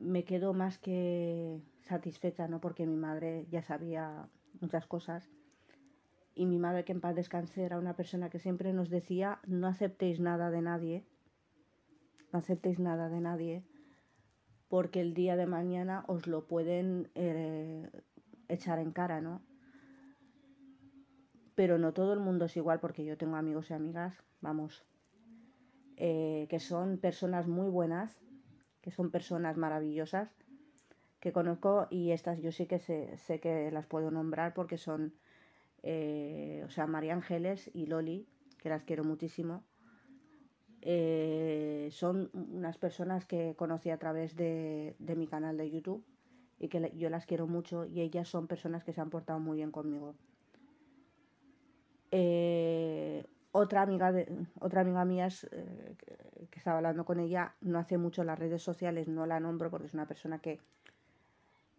me 0.01 0.25
quedo 0.25 0.53
más 0.53 0.79
que 0.79 1.63
satisfecha, 1.83 2.49
¿no? 2.49 2.61
Porque 2.61 2.87
mi 2.87 2.97
madre 2.97 3.47
ya 3.51 3.63
sabía 3.63 4.29
muchas 4.61 4.85
cosas. 4.87 5.31
Y 6.35 6.47
mi 6.47 6.59
madre, 6.59 6.85
que 6.85 6.91
en 6.91 7.01
paz 7.01 7.15
descanse, 7.15 7.63
era 7.63 7.79
una 7.79 7.95
persona 7.95 8.29
que 8.29 8.41
siempre 8.41 8.73
nos 8.73 8.91
decía, 8.91 9.39
no 9.47 9.69
aceptéis 9.69 10.19
nada 10.19 10.51
de 10.51 10.61
nadie, 10.61 11.05
no 12.33 12.41
aceptéis 12.41 12.81
nada 12.81 13.09
de 13.09 13.21
nadie, 13.21 13.63
porque 14.69 15.01
el 15.01 15.15
día 15.15 15.37
de 15.37 15.47
mañana 15.47 16.05
os 16.09 16.27
lo 16.27 16.49
pueden 16.49 17.11
eh, 17.15 17.89
echar 18.49 18.81
en 18.81 18.91
cara, 18.91 19.21
¿no? 19.21 19.43
Pero 21.55 21.79
no 21.79 21.93
todo 21.93 22.13
el 22.13 22.21
mundo 22.21 22.47
es 22.47 22.57
igual, 22.57 22.81
porque 22.81 23.05
yo 23.05 23.17
tengo 23.17 23.37
amigos 23.37 23.71
y 23.71 23.75
amigas, 23.75 24.23
vamos, 24.41 24.85
eh, 25.97 26.47
que 26.49 26.61
son 26.61 26.99
personas 26.99 27.47
muy 27.47 27.69
buenas, 27.69 28.19
que 28.81 28.91
son 28.91 29.11
personas 29.11 29.57
maravillosas, 29.57 30.35
que 31.21 31.33
conozco 31.33 31.87
y 31.91 32.11
estas 32.11 32.41
yo 32.41 32.51
sí 32.51 32.67
que 32.67 32.81
sé, 32.81 33.17
sé 33.17 33.39
que 33.39 33.71
las 33.71 33.87
puedo 33.87 34.11
nombrar 34.11 34.55
porque 34.55 34.77
son, 34.77 35.15
eh, 35.83 36.65
o 36.67 36.71
sea, 36.71 36.87
María 36.89 37.15
Ángeles 37.15 37.71
y 37.73 37.87
Loli, 37.87 38.27
que 38.59 38.69
las 38.69 38.83
quiero 38.83 39.05
muchísimo. 39.05 39.63
Eh, 40.81 41.91
son 41.93 42.31
unas 42.33 42.77
personas 42.79 43.25
que 43.25 43.55
conocí 43.55 43.91
a 43.91 43.99
través 43.99 44.35
de, 44.35 44.97
de, 44.99 45.15
mi 45.15 45.29
canal 45.29 45.57
de 45.57 45.71
YouTube 45.71 46.05
y 46.59 46.67
que 46.67 46.91
yo 46.97 47.09
las 47.09 47.25
quiero 47.25 47.47
mucho 47.47 47.87
y 47.87 48.01
ellas 48.01 48.27
son 48.27 48.49
personas 48.49 48.83
que 48.83 48.93
se 48.93 49.01
han 49.01 49.11
portado 49.11 49.39
muy 49.39 49.59
bien 49.59 49.71
conmigo. 49.71 50.17
Eh, 52.15 53.25
otra 53.53 53.81
amiga 53.81 54.13
de, 54.13 54.29
otra 54.61 54.83
amiga 54.83 55.03
mía 55.07 55.29
eh, 55.51 55.95
que, 55.97 56.59
estaba 56.59 56.77
hablando 56.77 57.07
con 57.07 57.19
ella 57.21 57.55
no 57.63 57.79
hace 57.79 57.97
mucho 57.97 58.23
las 58.23 58.39
redes 58.39 58.63
sociales 58.63 59.09
no 59.09 59.25
la 59.25 59.41
nombro 59.41 59.71
porque 59.71 59.87
es 59.87 59.95
una 59.95 60.07
persona 60.07 60.39
que 60.39 60.61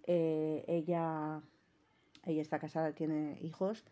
eh, 0.08 0.66
ella, 0.68 1.40
ella 2.26 2.42
está 2.42 2.58
casada, 2.58 2.94
tiene 2.94 3.38
hijos, 3.42 3.86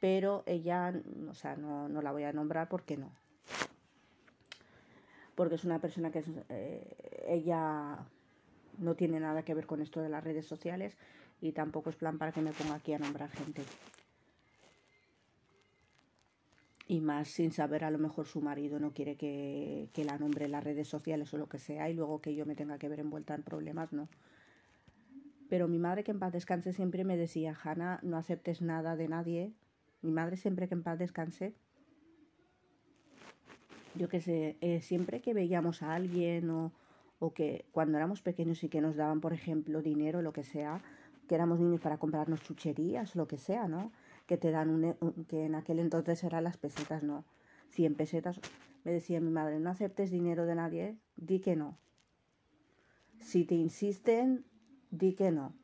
pero 0.00 0.42
ella, 0.46 0.94
o 1.28 1.34
sea, 1.34 1.56
no, 1.56 1.90
no 1.90 2.00
la 2.00 2.10
voy 2.10 2.24
a 2.24 2.32
nombrar 2.32 2.68
porque 2.70 2.96
no. 2.96 3.12
Porque 5.34 5.56
es 5.56 5.64
una 5.64 5.78
persona 5.78 6.10
que 6.10 6.24
ella 7.28 7.98
no 8.78 8.94
tiene 8.94 9.20
nada 9.20 9.42
que 9.42 9.54
ver 9.54 9.66
con 9.66 9.82
esto 9.82 10.00
de 10.00 10.08
las 10.08 10.24
redes 10.24 10.46
sociales 10.46 10.96
y 11.40 11.52
tampoco 11.52 11.90
es 11.90 11.96
plan 11.96 12.18
para 12.18 12.32
que 12.32 12.40
me 12.40 12.52
ponga 12.52 12.74
aquí 12.74 12.94
a 12.94 12.98
nombrar 12.98 13.30
gente. 13.30 13.62
Y 16.90 17.00
más 17.00 17.28
sin 17.28 17.52
saber, 17.52 17.84
a 17.84 17.90
lo 17.92 17.98
mejor 17.98 18.26
su 18.26 18.40
marido 18.40 18.80
no 18.80 18.92
quiere 18.92 19.14
que, 19.14 19.88
que 19.92 20.04
la 20.04 20.18
nombre 20.18 20.46
en 20.46 20.50
las 20.50 20.64
redes 20.64 20.88
sociales 20.88 21.32
o 21.32 21.38
lo 21.38 21.48
que 21.48 21.60
sea 21.60 21.88
y 21.88 21.94
luego 21.94 22.20
que 22.20 22.34
yo 22.34 22.46
me 22.46 22.56
tenga 22.56 22.78
que 22.78 22.88
ver 22.88 22.98
envuelta 22.98 23.32
en 23.32 23.44
problemas, 23.44 23.92
no. 23.92 24.08
Pero 25.48 25.68
mi 25.68 25.78
madre, 25.78 26.02
que 26.02 26.10
en 26.10 26.18
paz 26.18 26.32
descanse, 26.32 26.72
siempre 26.72 27.04
me 27.04 27.16
decía, 27.16 27.56
Hanna, 27.62 28.00
no 28.02 28.16
aceptes 28.16 28.60
nada 28.60 28.96
de 28.96 29.06
nadie. 29.06 29.52
Mi 30.02 30.10
madre 30.10 30.36
siempre 30.36 30.66
que 30.66 30.74
en 30.74 30.82
paz 30.82 30.98
descanse. 30.98 31.54
Yo 33.94 34.08
que 34.08 34.20
sé, 34.20 34.56
eh, 34.60 34.80
siempre 34.80 35.20
que 35.20 35.32
veíamos 35.32 35.84
a 35.84 35.94
alguien 35.94 36.50
o, 36.50 36.72
o 37.20 37.32
que 37.32 37.66
cuando 37.70 37.98
éramos 37.98 38.20
pequeños 38.20 38.64
y 38.64 38.68
que 38.68 38.80
nos 38.80 38.96
daban, 38.96 39.20
por 39.20 39.32
ejemplo, 39.32 39.80
dinero, 39.80 40.22
lo 40.22 40.32
que 40.32 40.42
sea, 40.42 40.80
que 41.28 41.36
éramos 41.36 41.60
niños 41.60 41.80
para 41.80 41.98
comprarnos 41.98 42.42
chucherías, 42.42 43.14
lo 43.14 43.28
que 43.28 43.38
sea, 43.38 43.68
¿no? 43.68 43.92
Que 44.30 44.36
te 44.36 44.52
dan 44.52 44.70
un, 44.70 44.96
un, 45.00 45.24
que 45.24 45.44
en 45.44 45.56
aquel 45.56 45.80
entonces 45.80 46.22
eran 46.22 46.44
las 46.44 46.56
pesetas, 46.56 47.02
¿no? 47.02 47.24
100 47.70 47.96
pesetas. 47.96 48.40
Me 48.84 48.92
decía 48.92 49.20
mi 49.20 49.32
madre, 49.32 49.58
no 49.58 49.70
aceptes 49.70 50.12
dinero 50.12 50.46
de 50.46 50.54
nadie, 50.54 51.00
di 51.16 51.40
que 51.40 51.56
no. 51.56 51.80
Si 53.18 53.44
te 53.44 53.56
insisten, 53.56 54.44
di 54.92 55.16
que 55.16 55.32
no. 55.32 55.56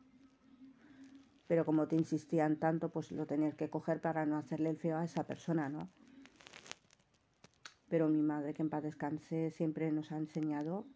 Pero 1.46 1.64
como 1.64 1.86
te 1.86 1.94
insistían 1.94 2.56
tanto, 2.56 2.88
pues 2.88 3.12
lo 3.12 3.24
tenías 3.24 3.54
que 3.54 3.70
coger 3.70 4.00
para 4.00 4.26
no 4.26 4.36
hacerle 4.36 4.70
el 4.70 4.78
feo 4.78 4.96
a 4.96 5.04
esa 5.04 5.28
persona, 5.28 5.68
¿no? 5.68 5.88
Pero 7.88 8.08
mi 8.08 8.20
madre, 8.20 8.52
que 8.52 8.62
en 8.62 8.70
paz 8.70 8.82
descanse, 8.82 9.52
siempre 9.52 9.92
nos 9.92 10.10
ha 10.10 10.18
enseñado, 10.18 10.86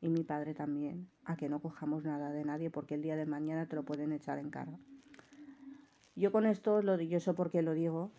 y 0.00 0.08
mi 0.08 0.22
padre 0.22 0.54
también, 0.54 1.10
a 1.24 1.34
que 1.34 1.48
no 1.48 1.60
cojamos 1.60 2.04
nada 2.04 2.30
de 2.30 2.44
nadie 2.44 2.70
porque 2.70 2.94
el 2.94 3.02
día 3.02 3.16
de 3.16 3.26
mañana 3.26 3.66
te 3.66 3.74
lo 3.74 3.84
pueden 3.84 4.12
echar 4.12 4.38
en 4.38 4.50
cara. 4.50 4.78
Yo 6.20 6.30
con 6.32 6.44
esto, 6.44 6.82
lo, 6.82 7.00
yo 7.00 7.18
sé 7.18 7.32
por 7.32 7.50
qué 7.50 7.62
lo 7.62 7.72
digo, 7.72 8.10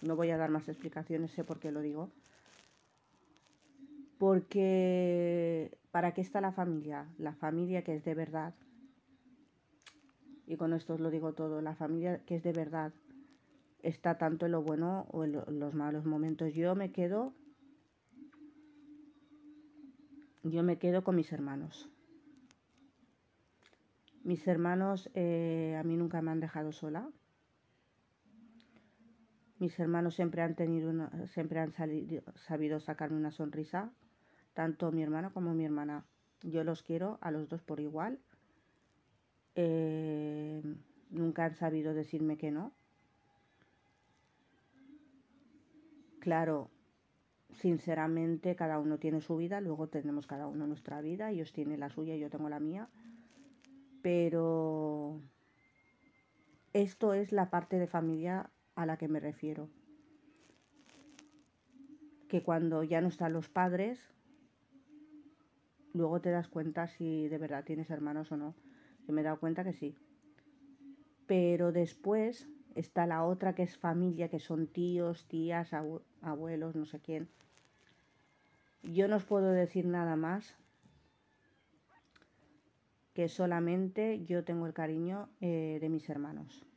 no 0.00 0.16
voy 0.16 0.30
a 0.30 0.38
dar 0.38 0.48
más 0.48 0.66
explicaciones, 0.66 1.30
sé 1.32 1.44
por 1.44 1.58
qué 1.58 1.70
lo 1.70 1.82
digo. 1.82 2.08
Porque 4.16 5.76
¿para 5.90 6.14
qué 6.14 6.22
está 6.22 6.40
la 6.40 6.52
familia? 6.52 7.06
La 7.18 7.34
familia 7.34 7.84
que 7.84 7.94
es 7.94 8.02
de 8.06 8.14
verdad. 8.14 8.54
Y 10.46 10.56
con 10.56 10.72
esto 10.72 10.94
os 10.94 11.00
lo 11.00 11.10
digo 11.10 11.34
todo, 11.34 11.60
la 11.60 11.74
familia 11.74 12.24
que 12.24 12.36
es 12.36 12.42
de 12.42 12.52
verdad 12.52 12.94
está 13.82 14.16
tanto 14.16 14.46
en 14.46 14.52
lo 14.52 14.62
bueno 14.62 15.06
o 15.10 15.24
en, 15.24 15.32
los 15.32 15.74
malos 15.74 16.06
momentos. 16.06 16.54
Yo 16.54 16.74
me 16.74 16.92
quedo 16.92 17.34
yo 20.44 20.62
me 20.62 20.78
quedo 20.78 21.04
con 21.04 21.14
mis 21.14 21.30
hermanos. 21.30 21.90
Mis 24.24 24.48
hermanos 24.48 25.10
eh, 25.12 25.76
a 25.78 25.82
mí 25.82 25.94
nunca 25.94 26.22
me 26.22 26.30
han 26.30 26.40
dejado 26.40 26.72
sola. 26.72 27.10
Mis 29.58 29.78
hermanos 29.78 30.14
siempre 30.14 30.42
han 30.42 30.54
tenido 30.54 30.90
una, 30.90 31.26
siempre 31.26 31.60
han 31.60 31.72
salido, 31.72 32.22
sabido 32.36 32.80
sacarme 32.80 33.16
una 33.16 33.32
sonrisa 33.32 33.92
tanto 34.58 34.90
mi 34.90 35.04
hermano 35.04 35.32
como 35.32 35.54
mi 35.54 35.64
hermana. 35.64 36.04
Yo 36.42 36.64
los 36.64 36.82
quiero 36.82 37.18
a 37.20 37.30
los 37.30 37.48
dos 37.48 37.62
por 37.62 37.78
igual. 37.78 38.18
Eh, 39.54 40.60
nunca 41.10 41.44
han 41.44 41.54
sabido 41.54 41.94
decirme 41.94 42.36
que 42.36 42.50
no. 42.50 42.72
Claro, 46.18 46.72
sinceramente 47.52 48.56
cada 48.56 48.80
uno 48.80 48.98
tiene 48.98 49.20
su 49.20 49.36
vida, 49.36 49.60
luego 49.60 49.86
tenemos 49.86 50.26
cada 50.26 50.48
uno 50.48 50.66
nuestra 50.66 51.00
vida, 51.02 51.30
ellos 51.30 51.52
tienen 51.52 51.78
la 51.78 51.90
suya, 51.90 52.16
yo 52.16 52.28
tengo 52.28 52.48
la 52.48 52.58
mía. 52.58 52.88
Pero 54.02 55.20
esto 56.72 57.14
es 57.14 57.30
la 57.30 57.48
parte 57.48 57.78
de 57.78 57.86
familia 57.86 58.50
a 58.78 58.86
la 58.86 58.96
que 58.96 59.08
me 59.08 59.18
refiero. 59.18 59.68
Que 62.28 62.44
cuando 62.44 62.84
ya 62.84 63.00
no 63.00 63.08
están 63.08 63.32
los 63.32 63.48
padres, 63.48 63.98
luego 65.92 66.20
te 66.20 66.30
das 66.30 66.46
cuenta 66.46 66.86
si 66.86 67.26
de 67.26 67.38
verdad 67.38 67.64
tienes 67.64 67.90
hermanos 67.90 68.30
o 68.30 68.36
no. 68.36 68.54
Yo 69.04 69.12
me 69.12 69.22
he 69.22 69.24
dado 69.24 69.40
cuenta 69.40 69.64
que 69.64 69.72
sí. 69.72 69.96
Pero 71.26 71.72
después 71.72 72.48
está 72.76 73.04
la 73.08 73.24
otra 73.24 73.56
que 73.56 73.64
es 73.64 73.76
familia, 73.76 74.28
que 74.28 74.38
son 74.38 74.68
tíos, 74.68 75.26
tías, 75.26 75.72
abuelos, 76.22 76.76
no 76.76 76.86
sé 76.86 77.00
quién. 77.00 77.28
Yo 78.84 79.08
no 79.08 79.16
os 79.16 79.24
puedo 79.24 79.50
decir 79.50 79.86
nada 79.86 80.14
más 80.14 80.54
que 83.12 83.28
solamente 83.28 84.24
yo 84.24 84.44
tengo 84.44 84.66
el 84.66 84.72
cariño 84.72 85.28
eh, 85.40 85.78
de 85.80 85.88
mis 85.88 86.08
hermanos 86.08 86.67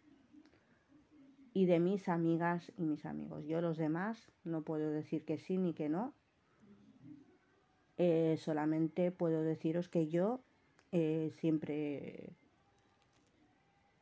y 1.54 1.66
de 1.66 1.80
mis 1.80 2.08
amigas 2.08 2.72
y 2.78 2.84
mis 2.84 3.06
amigos. 3.06 3.46
Yo 3.46 3.62
los 3.62 3.78
demás 3.78 4.32
no 4.44 4.62
puedo 4.62 4.92
decir 4.92 5.26
que 5.26 5.38
sí 5.38 5.58
ni 5.58 5.74
que 5.74 5.90
no, 5.90 6.14
eh, 7.98 8.38
solamente 8.38 9.12
puedo 9.12 9.44
deciros 9.44 9.90
que 9.90 10.08
yo 10.08 10.42
eh, 10.92 11.30
siempre, 11.34 12.34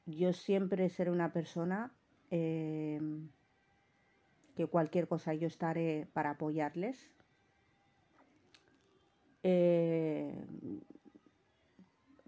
yo 0.05 0.31
siempre 0.33 0.89
seré 0.89 1.11
una 1.11 1.33
persona 1.33 1.91
eh, 2.31 3.01
que 4.55 4.67
cualquier 4.67 5.07
cosa 5.07 5.33
yo 5.33 5.47
estaré 5.47 6.07
para 6.13 6.31
apoyarles. 6.31 7.11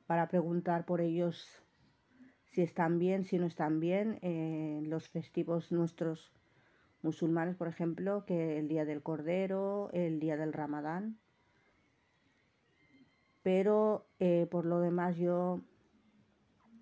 Para 0.08 0.28
preguntar 0.28 0.86
por 0.86 1.02
ellos 1.02 1.64
si 2.52 2.62
están 2.62 3.00
bien, 3.00 3.26
si 3.26 3.40
no 3.40 3.46
están 3.46 3.80
bien. 3.80 4.20
Eh, 4.22 4.82
los 4.86 5.10
festivos 5.10 5.72
nuestros 5.72 6.32
musulmanes, 7.02 7.56
por 7.56 7.68
ejemplo, 7.68 8.26
que 8.26 8.60
el 8.60 8.68
día 8.68 8.86
del 8.86 9.02
Cordero, 9.02 9.90
el 9.94 10.20
día 10.20 10.38
del 10.38 10.54
Ramadán, 10.54 11.18
pero 13.42 14.06
eh, 14.20 14.48
por 14.52 14.66
lo 14.66 14.80
demás 14.80 15.18
yo 15.18 15.62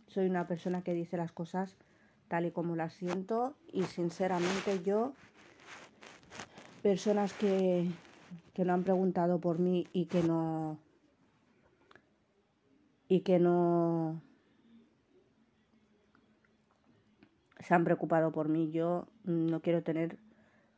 soy 0.07 0.27
una 0.27 0.47
persona 0.47 0.81
que 0.81 0.93
dice 0.93 1.17
las 1.17 1.31
cosas 1.31 1.77
tal 2.27 2.45
y 2.45 2.51
como 2.51 2.75
las 2.75 2.93
siento 2.93 3.55
y 3.71 3.83
sinceramente 3.83 4.83
yo 4.83 5.13
personas 6.83 7.33
que, 7.33 7.87
que 8.53 8.65
no 8.65 8.73
han 8.73 8.83
preguntado 8.83 9.39
por 9.39 9.59
mí 9.59 9.87
y 9.93 10.05
que 10.05 10.21
no 10.21 10.77
y 13.07 13.21
que 13.21 13.39
no 13.39 14.21
se 17.59 17.73
han 17.73 17.83
preocupado 17.83 18.31
por 18.31 18.49
mí. 18.49 18.71
Yo 18.71 19.07
no 19.23 19.61
quiero 19.61 19.83
tener 19.83 20.17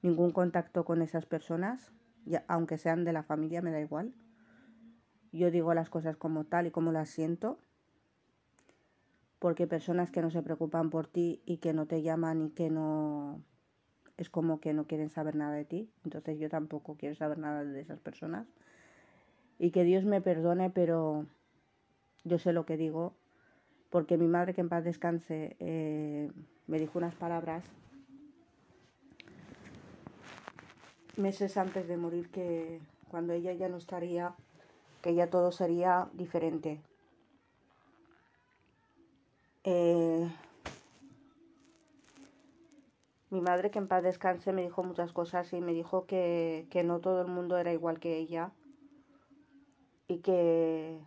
ningún 0.01 0.31
contacto 0.31 0.85
con 0.85 1.01
esas 1.01 1.25
personas, 1.25 1.91
ya, 2.25 2.43
aunque 2.47 2.77
sean 2.77 3.05
de 3.05 3.13
la 3.13 3.23
familia, 3.23 3.61
me 3.61 3.71
da 3.71 3.79
igual. 3.79 4.13
Yo 5.31 5.51
digo 5.51 5.73
las 5.73 5.89
cosas 5.89 6.17
como 6.17 6.43
tal 6.43 6.67
y 6.67 6.71
como 6.71 6.91
las 6.91 7.09
siento, 7.09 7.59
porque 9.39 9.65
personas 9.67 10.11
que 10.11 10.21
no 10.21 10.29
se 10.29 10.43
preocupan 10.43 10.89
por 10.89 11.07
ti 11.07 11.41
y 11.45 11.57
que 11.57 11.73
no 11.73 11.85
te 11.88 12.01
llaman 12.01 12.41
y 12.41 12.50
que 12.51 12.69
no 12.69 13.41
es 14.17 14.29
como 14.29 14.59
que 14.59 14.73
no 14.73 14.85
quieren 14.85 15.09
saber 15.09 15.35
nada 15.35 15.55
de 15.55 15.65
ti, 15.65 15.89
entonces 16.03 16.38
yo 16.38 16.47
tampoco 16.47 16.95
quiero 16.95 17.15
saber 17.15 17.39
nada 17.39 17.63
de 17.63 17.81
esas 17.81 18.00
personas. 18.00 18.47
Y 19.57 19.71
que 19.71 19.83
Dios 19.83 20.05
me 20.05 20.21
perdone, 20.21 20.69
pero 20.69 21.25
yo 22.23 22.38
sé 22.38 22.53
lo 22.53 22.65
que 22.65 22.77
digo, 22.77 23.15
porque 23.89 24.17
mi 24.17 24.27
madre, 24.27 24.53
que 24.53 24.61
en 24.61 24.69
paz 24.69 24.83
descanse, 24.83 25.55
eh, 25.59 26.31
me 26.71 26.79
dijo 26.79 26.97
unas 26.97 27.13
palabras 27.15 27.65
meses 31.17 31.57
antes 31.57 31.85
de 31.89 31.97
morir 31.97 32.29
que 32.29 32.79
cuando 33.09 33.33
ella 33.33 33.51
ya 33.51 33.67
no 33.67 33.75
estaría, 33.75 34.33
que 35.01 35.13
ya 35.13 35.29
todo 35.29 35.51
sería 35.51 36.07
diferente. 36.13 36.79
Eh, 39.65 40.31
mi 43.31 43.41
madre, 43.41 43.69
que 43.69 43.79
en 43.79 43.89
paz 43.89 44.01
descanse, 44.01 44.53
me 44.53 44.61
dijo 44.61 44.81
muchas 44.81 45.11
cosas 45.11 45.51
y 45.51 45.59
me 45.59 45.73
dijo 45.73 46.05
que, 46.05 46.67
que 46.69 46.83
no 46.83 46.99
todo 46.99 47.21
el 47.21 47.27
mundo 47.27 47.57
era 47.57 47.73
igual 47.73 47.99
que 47.99 48.15
ella 48.15 48.51
y 50.07 50.19
que 50.19 50.99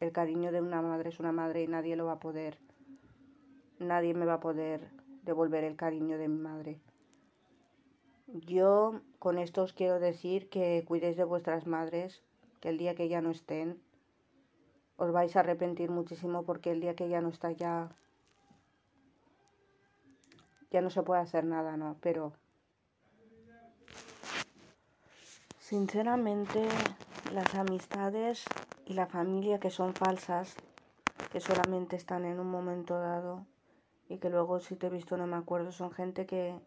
el 0.00 0.12
cariño 0.12 0.52
de 0.52 0.62
una 0.62 0.80
madre 0.80 1.10
es 1.10 1.20
una 1.20 1.32
madre 1.32 1.62
y 1.62 1.68
nadie 1.68 1.96
lo 1.96 2.06
va 2.06 2.12
a 2.12 2.18
poder, 2.18 2.58
nadie 3.80 4.14
me 4.14 4.26
va 4.26 4.34
a 4.34 4.40
poder 4.40 4.88
devolver 5.22 5.64
el 5.64 5.76
cariño 5.76 6.18
de 6.18 6.28
mi 6.28 6.38
madre. 6.38 6.80
Yo 8.26 9.00
con 9.18 9.38
esto 9.38 9.62
os 9.62 9.72
quiero 9.72 9.98
decir 9.98 10.48
que 10.48 10.84
cuidéis 10.86 11.16
de 11.16 11.24
vuestras 11.24 11.66
madres, 11.66 12.22
que 12.60 12.68
el 12.68 12.78
día 12.78 12.94
que 12.94 13.08
ya 13.08 13.20
no 13.20 13.30
estén, 13.30 13.80
os 14.96 15.10
vais 15.12 15.34
a 15.34 15.40
arrepentir 15.40 15.90
muchísimo 15.90 16.44
porque 16.44 16.70
el 16.70 16.80
día 16.80 16.94
que 16.94 17.08
ya 17.08 17.20
no 17.20 17.30
está 17.30 17.50
ya, 17.50 17.90
ya 20.70 20.80
no 20.80 20.90
se 20.90 21.02
puede 21.02 21.22
hacer 21.22 21.44
nada, 21.44 21.76
¿no? 21.76 21.96
Pero 22.00 22.32
sinceramente 25.58 26.68
las 27.32 27.54
amistades 27.54 28.44
y 28.84 28.92
la 28.92 29.06
familia 29.06 29.58
que 29.58 29.70
son 29.70 29.94
falsas, 29.94 30.54
que 31.32 31.40
solamente 31.40 31.96
están 31.96 32.24
en 32.24 32.38
un 32.38 32.50
momento 32.50 32.94
dado 32.98 33.46
y 34.10 34.18
que 34.18 34.28
luego 34.28 34.60
si 34.60 34.76
te 34.76 34.88
he 34.88 34.90
visto 34.90 35.16
no 35.16 35.26
me 35.26 35.36
acuerdo, 35.36 35.72
son 35.72 35.90
gente 35.90 36.26
que, 36.26 36.60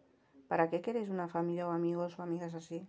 ¿para 0.48 0.68
qué 0.68 0.80
quieres 0.80 1.10
una 1.10 1.28
familia 1.28 1.68
o 1.68 1.70
amigos 1.70 2.18
o 2.18 2.22
amigas 2.22 2.54
así? 2.54 2.88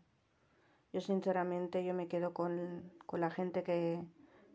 Yo 0.94 1.02
sinceramente 1.02 1.86
yo 1.86 1.94
me 1.94 2.08
quedo 2.08 2.34
con, 2.34 2.92
con 3.06 3.22
la 3.22 3.30
gente 3.30 3.62
que, 3.62 4.02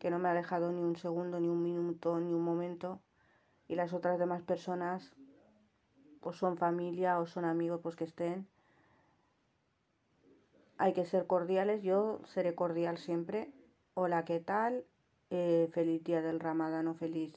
que 0.00 0.10
no 0.10 0.18
me 0.18 0.28
ha 0.28 0.34
dejado 0.34 0.72
ni 0.72 0.82
un 0.82 0.96
segundo, 0.96 1.38
ni 1.38 1.48
un 1.48 1.62
minuto, 1.62 2.18
ni 2.18 2.32
un 2.32 2.42
momento 2.42 3.00
y 3.68 3.76
las 3.76 3.92
otras 3.92 4.18
demás 4.18 4.42
personas 4.42 5.14
pues 6.20 6.36
son 6.36 6.56
familia 6.56 7.20
o 7.20 7.26
son 7.26 7.44
amigos 7.44 7.80
pues 7.80 7.94
que 7.94 8.04
estén 8.04 8.48
hay 10.76 10.92
que 10.92 11.04
ser 11.04 11.28
cordiales 11.28 11.82
yo 11.82 12.20
seré 12.24 12.56
cordial 12.56 12.98
siempre 12.98 13.52
Hola, 13.94 14.24
¿qué 14.24 14.38
tal? 14.38 14.86
Eh, 15.30 15.68
feliz 15.72 16.02
día 16.04 16.22
del 16.22 16.38
Ramadán 16.38 16.86
o 16.86 16.94
feliz 16.94 17.34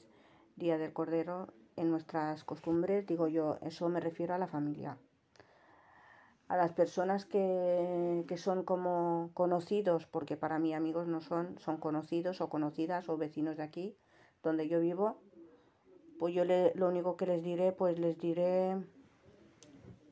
día 0.54 0.78
del 0.78 0.92
Cordero. 0.92 1.52
En 1.76 1.90
nuestras 1.90 2.44
costumbres, 2.44 3.06
digo 3.06 3.28
yo, 3.28 3.58
eso 3.62 3.88
me 3.88 4.00
refiero 4.00 4.34
a 4.34 4.38
la 4.38 4.46
familia. 4.46 4.96
A 6.46 6.56
las 6.56 6.72
personas 6.72 7.24
que, 7.24 8.24
que 8.28 8.36
son 8.36 8.64
como 8.64 9.30
conocidos, 9.34 10.06
porque 10.06 10.36
para 10.36 10.58
mí 10.58 10.74
amigos 10.74 11.08
no 11.08 11.20
son, 11.20 11.58
son 11.58 11.78
conocidos 11.78 12.40
o 12.40 12.48
conocidas 12.48 13.08
o 13.08 13.16
vecinos 13.16 13.56
de 13.56 13.62
aquí, 13.62 13.96
donde 14.42 14.68
yo 14.68 14.80
vivo, 14.80 15.18
pues 16.18 16.34
yo 16.34 16.44
le, 16.44 16.72
lo 16.74 16.88
único 16.88 17.16
que 17.16 17.26
les 17.26 17.42
diré, 17.42 17.72
pues 17.72 17.98
les 17.98 18.18
diré, 18.18 18.76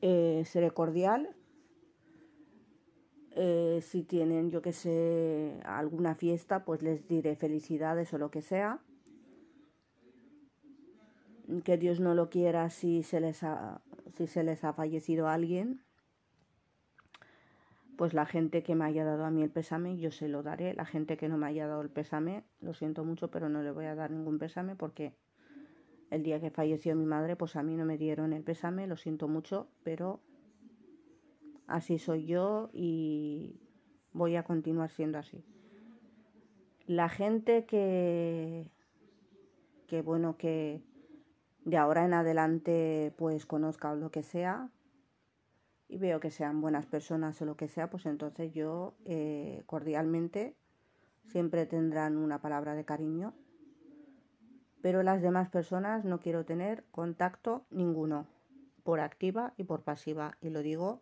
eh, 0.01 0.43
seré 0.45 0.71
cordial, 0.71 1.35
eh, 3.35 3.79
si 3.81 4.03
tienen, 4.03 4.51
yo 4.51 4.61
que 4.61 4.73
sé, 4.73 5.59
alguna 5.65 6.13
fiesta, 6.13 6.65
pues 6.65 6.83
les 6.83 7.07
diré 7.07 7.35
felicidades 7.35 8.13
o 8.13 8.17
lo 8.17 8.29
que 8.29 8.41
sea. 8.41 8.79
Que 11.61 11.77
Dios 11.77 11.99
no 11.99 12.15
lo 12.15 12.29
quiera 12.29 12.69
si 12.69 13.03
se 13.03 13.19
les 13.19 13.43
ha, 13.43 13.81
si 14.15 14.27
se 14.27 14.43
les 14.43 14.63
ha 14.63 14.73
fallecido 14.73 15.27
alguien. 15.27 15.83
Pues 17.97 18.13
la 18.13 18.25
gente 18.25 18.63
que 18.63 18.75
me 18.75 18.85
haya 18.85 19.05
dado 19.05 19.25
a 19.25 19.31
mí 19.31 19.43
el 19.43 19.51
pésame, 19.51 19.97
yo 19.97 20.11
se 20.11 20.27
lo 20.27 20.41
daré. 20.41 20.73
La 20.73 20.85
gente 20.85 21.17
que 21.17 21.29
no 21.29 21.37
me 21.37 21.47
haya 21.47 21.67
dado 21.67 21.81
el 21.81 21.89
pésame, 21.89 22.43
lo 22.59 22.73
siento 22.73 23.03
mucho, 23.03 23.29
pero 23.29 23.49
no 23.49 23.61
le 23.61 23.71
voy 23.71 23.85
a 23.85 23.95
dar 23.95 24.11
ningún 24.11 24.39
pésame 24.39 24.75
porque 24.75 25.15
el 26.09 26.23
día 26.23 26.39
que 26.39 26.51
falleció 26.51 26.95
mi 26.95 27.05
madre, 27.05 27.35
pues 27.35 27.55
a 27.55 27.63
mí 27.63 27.75
no 27.75 27.85
me 27.85 27.97
dieron 27.97 28.33
el 28.33 28.43
pésame, 28.43 28.87
lo 28.87 28.97
siento 28.97 29.27
mucho, 29.27 29.67
pero 29.83 30.21
así 31.67 31.97
soy 31.97 32.25
yo 32.25 32.69
y 32.71 33.59
voy 34.11 34.35
a 34.35 34.43
continuar 34.43 34.91
siendo 34.91 35.17
así. 35.17 35.43
La 36.85 37.09
gente 37.09 37.65
que, 37.65 38.69
que 39.87 40.01
bueno, 40.01 40.37
que 40.37 40.83
de 41.65 41.77
ahora 41.77 42.05
en 42.05 42.13
adelante 42.13 43.13
pues 43.17 43.45
conozca 43.45 43.93
lo 43.95 44.11
que 44.11 44.23
sea 44.23 44.69
y 45.87 45.97
veo 45.97 46.19
que 46.19 46.31
sean 46.31 46.61
buenas 46.61 46.85
personas 46.85 47.41
o 47.41 47.45
lo 47.45 47.55
que 47.55 47.67
sea, 47.67 47.89
pues 47.89 48.05
entonces 48.05 48.51
yo 48.51 48.95
eh, 49.05 49.63
cordialmente 49.65 50.55
siempre 51.27 51.65
tendrán 51.65 52.17
una 52.17 52.41
palabra 52.41 52.75
de 52.75 52.85
cariño. 52.85 53.33
Pero 54.81 55.01
las 55.03 55.21
demás 55.21 55.49
personas 55.49 56.03
no 56.03 56.19
quiero 56.19 56.45
tener 56.45 56.83
contacto 56.91 57.65
ninguno, 57.69 58.27
por 58.83 58.99
activa 58.99 59.53
y 59.55 59.63
por 59.63 59.83
pasiva. 59.83 60.37
Y 60.41 60.49
lo 60.49 60.61
digo 60.61 61.01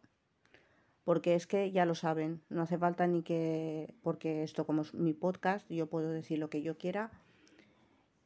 porque 1.04 1.36
es 1.36 1.48
que 1.48 1.72
ya 1.72 1.86
lo 1.86 1.96
saben, 1.96 2.42
no 2.50 2.62
hace 2.62 2.78
falta 2.78 3.08
ni 3.08 3.24
que, 3.24 3.96
porque 4.04 4.44
esto 4.44 4.66
como 4.66 4.84
es 4.84 4.94
mi 4.94 5.14
podcast, 5.14 5.68
yo 5.70 5.88
puedo 5.88 6.12
decir 6.12 6.38
lo 6.38 6.50
que 6.50 6.62
yo 6.62 6.78
quiera. 6.78 7.12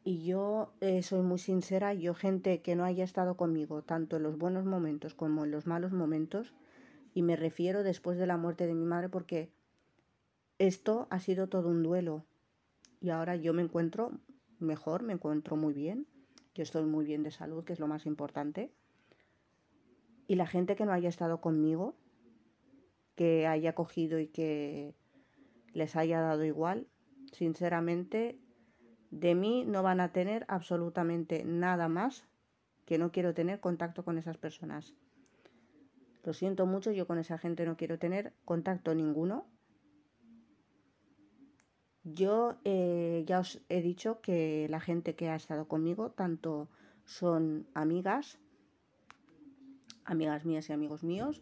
Y 0.07 0.23
yo 0.23 0.71
eh, 0.81 1.01
soy 1.01 1.23
muy 1.23 1.39
sincera, 1.39 1.95
yo 1.95 2.13
gente 2.13 2.61
que 2.61 2.75
no 2.75 2.85
haya 2.85 3.03
estado 3.03 3.35
conmigo, 3.35 3.81
tanto 3.81 4.17
en 4.17 4.23
los 4.23 4.37
buenos 4.37 4.63
momentos 4.63 5.15
como 5.15 5.45
en 5.45 5.49
los 5.49 5.65
malos 5.65 5.93
momentos, 5.93 6.53
y 7.15 7.23
me 7.23 7.35
refiero 7.35 7.81
después 7.81 8.19
de 8.19 8.27
la 8.27 8.37
muerte 8.37 8.67
de 8.67 8.75
mi 8.75 8.85
madre 8.85 9.09
porque 9.09 9.49
esto 10.59 11.07
ha 11.09 11.19
sido 11.19 11.49
todo 11.49 11.69
un 11.69 11.81
duelo. 11.81 12.23
Y 13.01 13.09
ahora 13.09 13.35
yo 13.35 13.51
me 13.51 13.63
encuentro 13.63 14.11
mejor, 14.59 15.01
me 15.01 15.13
encuentro 15.13 15.55
muy 15.55 15.73
bien, 15.73 16.05
yo 16.53 16.61
estoy 16.61 16.85
muy 16.85 17.03
bien 17.03 17.23
de 17.23 17.31
salud, 17.31 17.63
que 17.63 17.73
es 17.73 17.79
lo 17.79 17.87
más 17.87 18.05
importante. 18.05 18.71
Y 20.27 20.35
la 20.35 20.45
gente 20.45 20.75
que 20.75 20.85
no 20.85 20.93
haya 20.93 21.09
estado 21.09 21.41
conmigo, 21.41 21.95
que 23.15 23.47
haya 23.47 23.73
cogido 23.73 24.19
y 24.19 24.27
que 24.27 24.93
les 25.73 25.95
haya 25.95 26.19
dado 26.21 26.45
igual, 26.45 26.85
sinceramente, 27.31 28.39
de 29.15 29.33
mí 29.33 29.63
no 29.65 29.81
van 29.81 30.01
a 30.01 30.11
tener 30.11 30.45
absolutamente 30.49 31.45
nada 31.45 31.87
más 31.87 32.25
que 32.85 32.97
no 32.97 33.11
quiero 33.11 33.33
tener 33.33 33.61
contacto 33.61 34.03
con 34.03 34.17
esas 34.17 34.37
personas. 34.37 34.93
Lo 36.25 36.33
siento 36.33 36.65
mucho, 36.65 36.91
yo 36.91 37.07
con 37.07 37.17
esa 37.17 37.37
gente 37.37 37.65
no 37.65 37.77
quiero 37.77 37.97
tener 37.97 38.33
contacto 38.43 38.93
ninguno. 38.93 39.47
Yo 42.03 42.57
eh, 42.65 43.23
ya 43.25 43.39
os 43.39 43.61
he 43.69 43.81
dicho 43.81 44.19
que 44.21 44.67
la 44.69 44.81
gente 44.81 45.15
que 45.15 45.29
ha 45.29 45.35
estado 45.35 45.67
conmigo, 45.67 46.11
tanto 46.11 46.67
son 47.05 47.67
amigas, 47.73 48.37
amigas 50.03 50.43
mías 50.45 50.69
y 50.69 50.73
amigos 50.73 51.03
míos, 51.03 51.41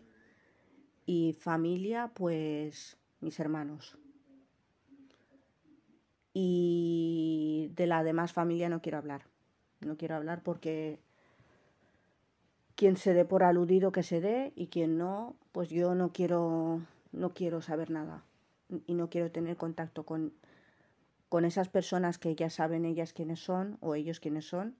y 1.05 1.33
familia, 1.33 2.11
pues 2.13 2.97
mis 3.19 3.39
hermanos. 3.39 3.97
Y 6.33 7.71
de 7.75 7.87
la 7.87 8.03
demás 8.03 8.33
familia 8.33 8.69
no 8.69 8.81
quiero 8.81 8.97
hablar. 8.97 9.23
No 9.81 9.97
quiero 9.97 10.15
hablar 10.15 10.41
porque 10.41 10.99
quien 12.75 12.97
se 12.97 13.13
dé 13.13 13.25
por 13.25 13.43
aludido 13.43 13.91
que 13.91 14.03
se 14.03 14.21
dé 14.21 14.53
y 14.55 14.67
quien 14.67 14.97
no, 14.97 15.35
pues 15.51 15.69
yo 15.69 15.95
no 15.95 16.11
quiero 16.11 16.81
no 17.11 17.29
quiero 17.29 17.61
saber 17.61 17.91
nada 17.91 18.23
y 18.87 18.95
no 18.95 19.09
quiero 19.09 19.31
tener 19.31 19.55
contacto 19.55 20.03
con 20.03 20.33
con 21.29 21.45
esas 21.45 21.69
personas 21.69 22.17
que 22.17 22.35
ya 22.35 22.49
saben 22.49 22.85
ellas 22.85 23.13
quiénes 23.13 23.39
son 23.39 23.77
o 23.81 23.95
ellos 23.95 24.19
quiénes 24.19 24.45
son 24.45 24.75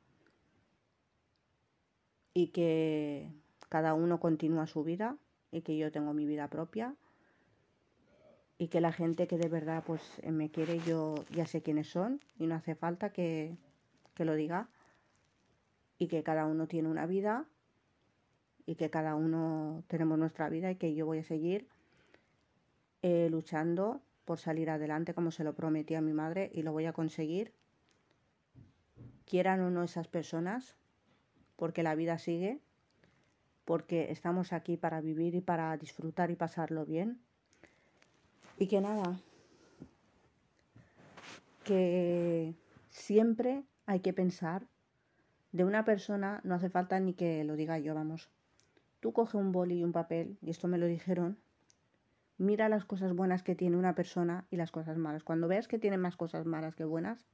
y 2.33 2.47
que 2.47 3.31
cada 3.69 3.93
uno 3.93 4.19
continúa 4.19 4.67
su 4.67 4.83
vida 4.83 5.17
y 5.51 5.61
que 5.61 5.77
yo 5.77 5.91
tengo 5.91 6.13
mi 6.13 6.25
vida 6.25 6.47
propia 6.49 6.95
y 8.63 8.69
que 8.69 8.79
la 8.79 8.93
gente 8.93 9.27
que 9.27 9.37
de 9.37 9.49
verdad 9.49 9.83
pues 9.85 10.21
me 10.23 10.49
quiere 10.49 10.79
yo 10.79 11.15
ya 11.31 11.45
sé 11.45 11.61
quiénes 11.61 11.89
son 11.89 12.21
y 12.39 12.47
no 12.47 12.55
hace 12.55 12.75
falta 12.75 13.11
que, 13.11 13.57
que 14.13 14.23
lo 14.23 14.35
diga. 14.35 14.69
Y 15.97 16.07
que 16.07 16.23
cada 16.23 16.45
uno 16.45 16.65
tiene 16.65 16.87
una 16.87 17.05
vida 17.05 17.45
y 18.65 18.75
que 18.75 18.89
cada 18.89 19.15
uno 19.15 19.83
tenemos 19.87 20.17
nuestra 20.17 20.47
vida 20.47 20.71
y 20.71 20.77
que 20.77 20.95
yo 20.95 21.05
voy 21.05 21.19
a 21.19 21.23
seguir 21.25 21.67
eh, 23.01 23.27
luchando 23.29 24.01
por 24.23 24.39
salir 24.39 24.69
adelante 24.69 25.13
como 25.13 25.31
se 25.31 25.43
lo 25.43 25.55
prometí 25.55 25.95
a 25.95 26.01
mi 26.01 26.13
madre 26.13 26.49
y 26.53 26.61
lo 26.61 26.71
voy 26.71 26.85
a 26.85 26.93
conseguir. 26.93 27.53
Quieran 29.25 29.59
o 29.59 29.71
no 29.71 29.83
esas 29.83 30.07
personas 30.07 30.77
porque 31.57 31.83
la 31.83 31.95
vida 31.95 32.17
sigue 32.17 32.61
porque 33.65 34.09
estamos 34.09 34.53
aquí 34.53 34.77
para 34.77 35.01
vivir 35.01 35.35
y 35.35 35.41
para 35.41 35.75
disfrutar 35.75 36.31
y 36.31 36.37
pasarlo 36.37 36.85
bien 36.85 37.19
y 38.57 38.67
que 38.67 38.81
nada 38.81 39.19
que 41.63 42.55
siempre 42.89 43.63
hay 43.85 44.01
que 44.01 44.13
pensar 44.13 44.67
de 45.51 45.63
una 45.63 45.85
persona 45.85 46.41
no 46.43 46.55
hace 46.55 46.69
falta 46.69 46.99
ni 46.99 47.13
que 47.13 47.43
lo 47.43 47.55
diga 47.55 47.79
yo, 47.79 47.95
vamos. 47.95 48.29
Tú 48.99 49.13
coge 49.13 49.37
un 49.37 49.51
boli 49.51 49.79
y 49.79 49.83
un 49.83 49.91
papel, 49.91 50.37
y 50.41 50.49
esto 50.49 50.67
me 50.67 50.77
lo 50.77 50.87
dijeron, 50.87 51.37
mira 52.37 52.69
las 52.69 52.85
cosas 52.85 53.13
buenas 53.13 53.43
que 53.43 53.55
tiene 53.55 53.77
una 53.77 53.95
persona 53.95 54.45
y 54.49 54.57
las 54.57 54.71
cosas 54.71 54.97
malas. 54.97 55.23
Cuando 55.23 55.47
veas 55.47 55.67
que 55.67 55.79
tiene 55.79 55.97
más 55.97 56.15
cosas 56.15 56.45
malas 56.45 56.75
que 56.75 56.85
buenas, 56.85 57.25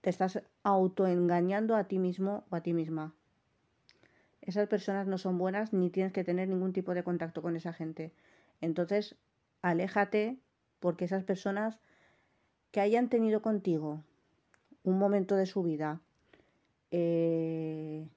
te 0.00 0.10
estás 0.10 0.42
autoengañando 0.62 1.76
a 1.76 1.84
ti 1.84 1.98
mismo 1.98 2.44
o 2.50 2.56
a 2.56 2.62
ti 2.62 2.72
misma. 2.72 3.14
Esas 4.40 4.68
personas 4.68 5.06
no 5.06 5.18
son 5.18 5.38
buenas 5.38 5.72
ni 5.72 5.90
tienes 5.90 6.12
que 6.12 6.24
tener 6.24 6.48
ningún 6.48 6.72
tipo 6.72 6.94
de 6.94 7.04
contacto 7.04 7.42
con 7.42 7.56
esa 7.56 7.72
gente. 7.72 8.12
Entonces, 8.60 9.16
aléjate 9.62 10.38
porque 10.78 11.04
esas 11.04 11.24
personas 11.24 11.78
que 12.70 12.80
hayan 12.80 13.08
tenido 13.08 13.42
contigo 13.42 14.04
un 14.82 14.98
momento 14.98 15.36
de 15.36 15.46
su 15.46 15.62
vida 15.62 16.00
eh, 16.90 18.08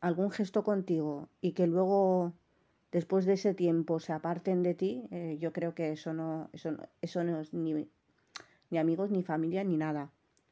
algún 0.00 0.30
gesto 0.30 0.64
contigo 0.64 1.28
y 1.40 1.52
que 1.52 1.66
luego 1.66 2.32
después 2.92 3.26
de 3.26 3.34
ese 3.34 3.54
tiempo 3.54 4.00
se 4.00 4.12
aparten 4.12 4.62
de 4.62 4.74
ti, 4.74 5.08
eh, 5.10 5.36
yo 5.40 5.52
creo 5.52 5.74
que 5.74 5.92
eso 5.92 6.12
no, 6.12 6.50
eso 6.52 6.76
eso 7.02 7.24
no 7.24 7.40
es 7.40 7.52
ni, 7.52 7.88
ni 8.70 8.78
amigos, 8.78 9.10
ni 9.10 9.22
familia, 9.22 9.64
ni 9.64 9.76
nada. 9.76 10.10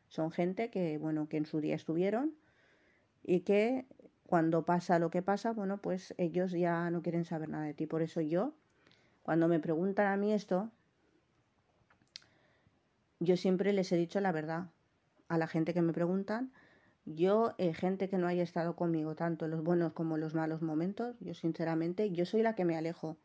Son 0.08 0.30
gente 0.30 0.70
que, 0.70 0.98
bueno, 0.98 1.28
que 1.28 1.36
en 1.36 1.46
su 1.46 1.60
día 1.60 1.74
estuvieron 1.74 2.34
y 3.22 3.40
que 3.40 3.86
cuando 4.26 4.64
pasa 4.64 4.98
lo 4.98 5.10
que 5.10 5.22
pasa, 5.22 5.52
bueno, 5.52 5.78
pues 5.78 6.14
ellos 6.18 6.52
ya 6.52 6.90
no 6.90 7.02
quieren 7.02 7.24
saber 7.24 7.48
nada 7.48 7.64
de 7.64 7.74
ti. 7.74 7.86
Por 7.86 8.02
eso 8.02 8.20
yo, 8.20 8.54
cuando 9.22 9.48
me 9.48 9.60
preguntan 9.60 10.06
a 10.06 10.16
mí 10.16 10.32
esto, 10.32 10.70
yo 13.20 13.36
siempre 13.36 13.72
les 13.72 13.90
he 13.92 13.96
dicho 13.96 14.20
la 14.20 14.32
verdad 14.32 14.66
a 15.28 15.38
la 15.38 15.46
gente 15.46 15.74
que 15.74 15.82
me 15.82 15.92
preguntan. 15.92 16.52
Yo, 17.04 17.54
eh, 17.58 17.72
gente 17.72 18.08
que 18.08 18.18
no 18.18 18.26
haya 18.26 18.42
estado 18.42 18.74
conmigo, 18.74 19.14
tanto 19.14 19.44
en 19.44 19.52
los 19.52 19.62
buenos 19.62 19.92
como 19.92 20.16
en 20.16 20.20
los 20.22 20.34
malos 20.34 20.60
momentos, 20.60 21.16
yo 21.20 21.34
sinceramente, 21.34 22.10
yo 22.10 22.26
soy 22.26 22.42
la 22.42 22.54
que 22.54 22.64
me 22.64 22.76
alejo. 22.76 23.16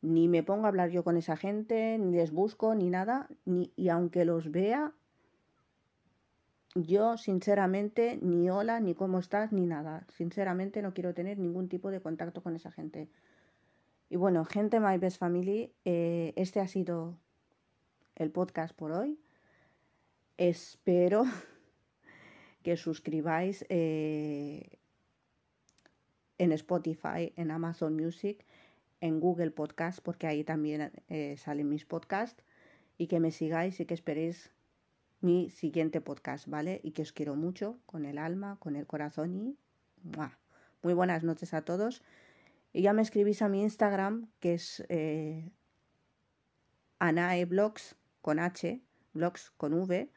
Ni 0.00 0.28
me 0.28 0.42
pongo 0.42 0.64
a 0.64 0.68
hablar 0.68 0.90
yo 0.90 1.04
con 1.04 1.16
esa 1.16 1.36
gente, 1.36 1.98
ni 1.98 2.16
les 2.16 2.30
busco, 2.32 2.74
ni 2.74 2.88
nada, 2.88 3.28
ni, 3.44 3.72
y 3.76 3.90
aunque 3.90 4.24
los 4.24 4.50
vea, 4.50 4.92
yo 6.76 7.16
sinceramente, 7.16 8.18
ni 8.20 8.50
hola, 8.50 8.80
ni 8.80 8.94
cómo 8.94 9.18
estás, 9.18 9.52
ni 9.52 9.66
nada. 9.66 10.06
Sinceramente 10.08 10.82
no 10.82 10.92
quiero 10.92 11.14
tener 11.14 11.38
ningún 11.38 11.68
tipo 11.68 11.90
de 11.90 12.00
contacto 12.00 12.42
con 12.42 12.54
esa 12.54 12.70
gente. 12.70 13.08
Y 14.10 14.16
bueno, 14.16 14.44
gente 14.44 14.78
My 14.78 14.98
Best 14.98 15.18
Family, 15.18 15.72
eh, 15.84 16.32
este 16.36 16.60
ha 16.60 16.68
sido 16.68 17.18
el 18.14 18.30
podcast 18.30 18.74
por 18.76 18.92
hoy. 18.92 19.18
Espero 20.36 21.24
que 22.62 22.76
suscribáis 22.76 23.64
eh, 23.68 24.78
en 26.38 26.52
Spotify, 26.52 27.32
en 27.36 27.50
Amazon 27.50 27.96
Music, 27.96 28.44
en 29.00 29.18
Google 29.18 29.50
Podcast, 29.50 30.00
porque 30.00 30.26
ahí 30.26 30.44
también 30.44 30.92
eh, 31.08 31.36
salen 31.38 31.68
mis 31.68 31.84
podcasts, 31.84 32.44
y 32.98 33.08
que 33.08 33.20
me 33.20 33.30
sigáis 33.30 33.80
y 33.80 33.86
que 33.86 33.94
esperéis 33.94 34.50
mi 35.20 35.50
siguiente 35.50 36.00
podcast, 36.00 36.46
¿vale? 36.48 36.80
Y 36.82 36.92
que 36.92 37.02
os 37.02 37.12
quiero 37.12 37.36
mucho, 37.36 37.78
con 37.86 38.04
el 38.04 38.18
alma, 38.18 38.56
con 38.58 38.76
el 38.76 38.86
corazón 38.86 39.34
y... 39.34 39.58
Muy 40.82 40.94
buenas 40.94 41.24
noches 41.24 41.52
a 41.52 41.62
todos. 41.62 42.02
Y 42.72 42.82
ya 42.82 42.92
me 42.92 43.02
escribís 43.02 43.42
a 43.42 43.48
mi 43.48 43.62
Instagram, 43.62 44.28
que 44.38 44.54
es 44.54 44.84
eh, 44.88 45.50
anaeblogs 46.98 47.96
con 48.20 48.38
H, 48.38 48.80
blogs 49.14 49.50
con 49.56 49.74
V. 49.74 50.10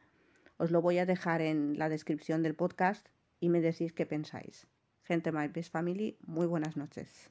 Os 0.58 0.70
lo 0.70 0.82
voy 0.82 0.98
a 0.98 1.06
dejar 1.06 1.40
en 1.40 1.78
la 1.78 1.88
descripción 1.88 2.42
del 2.42 2.54
podcast 2.54 3.08
y 3.40 3.48
me 3.48 3.60
decís 3.60 3.92
qué 3.92 4.06
pensáis. 4.06 4.66
Gente 5.02 5.32
My 5.32 5.48
Best 5.48 5.72
Family, 5.72 6.18
muy 6.20 6.46
buenas 6.46 6.76
noches. 6.76 7.30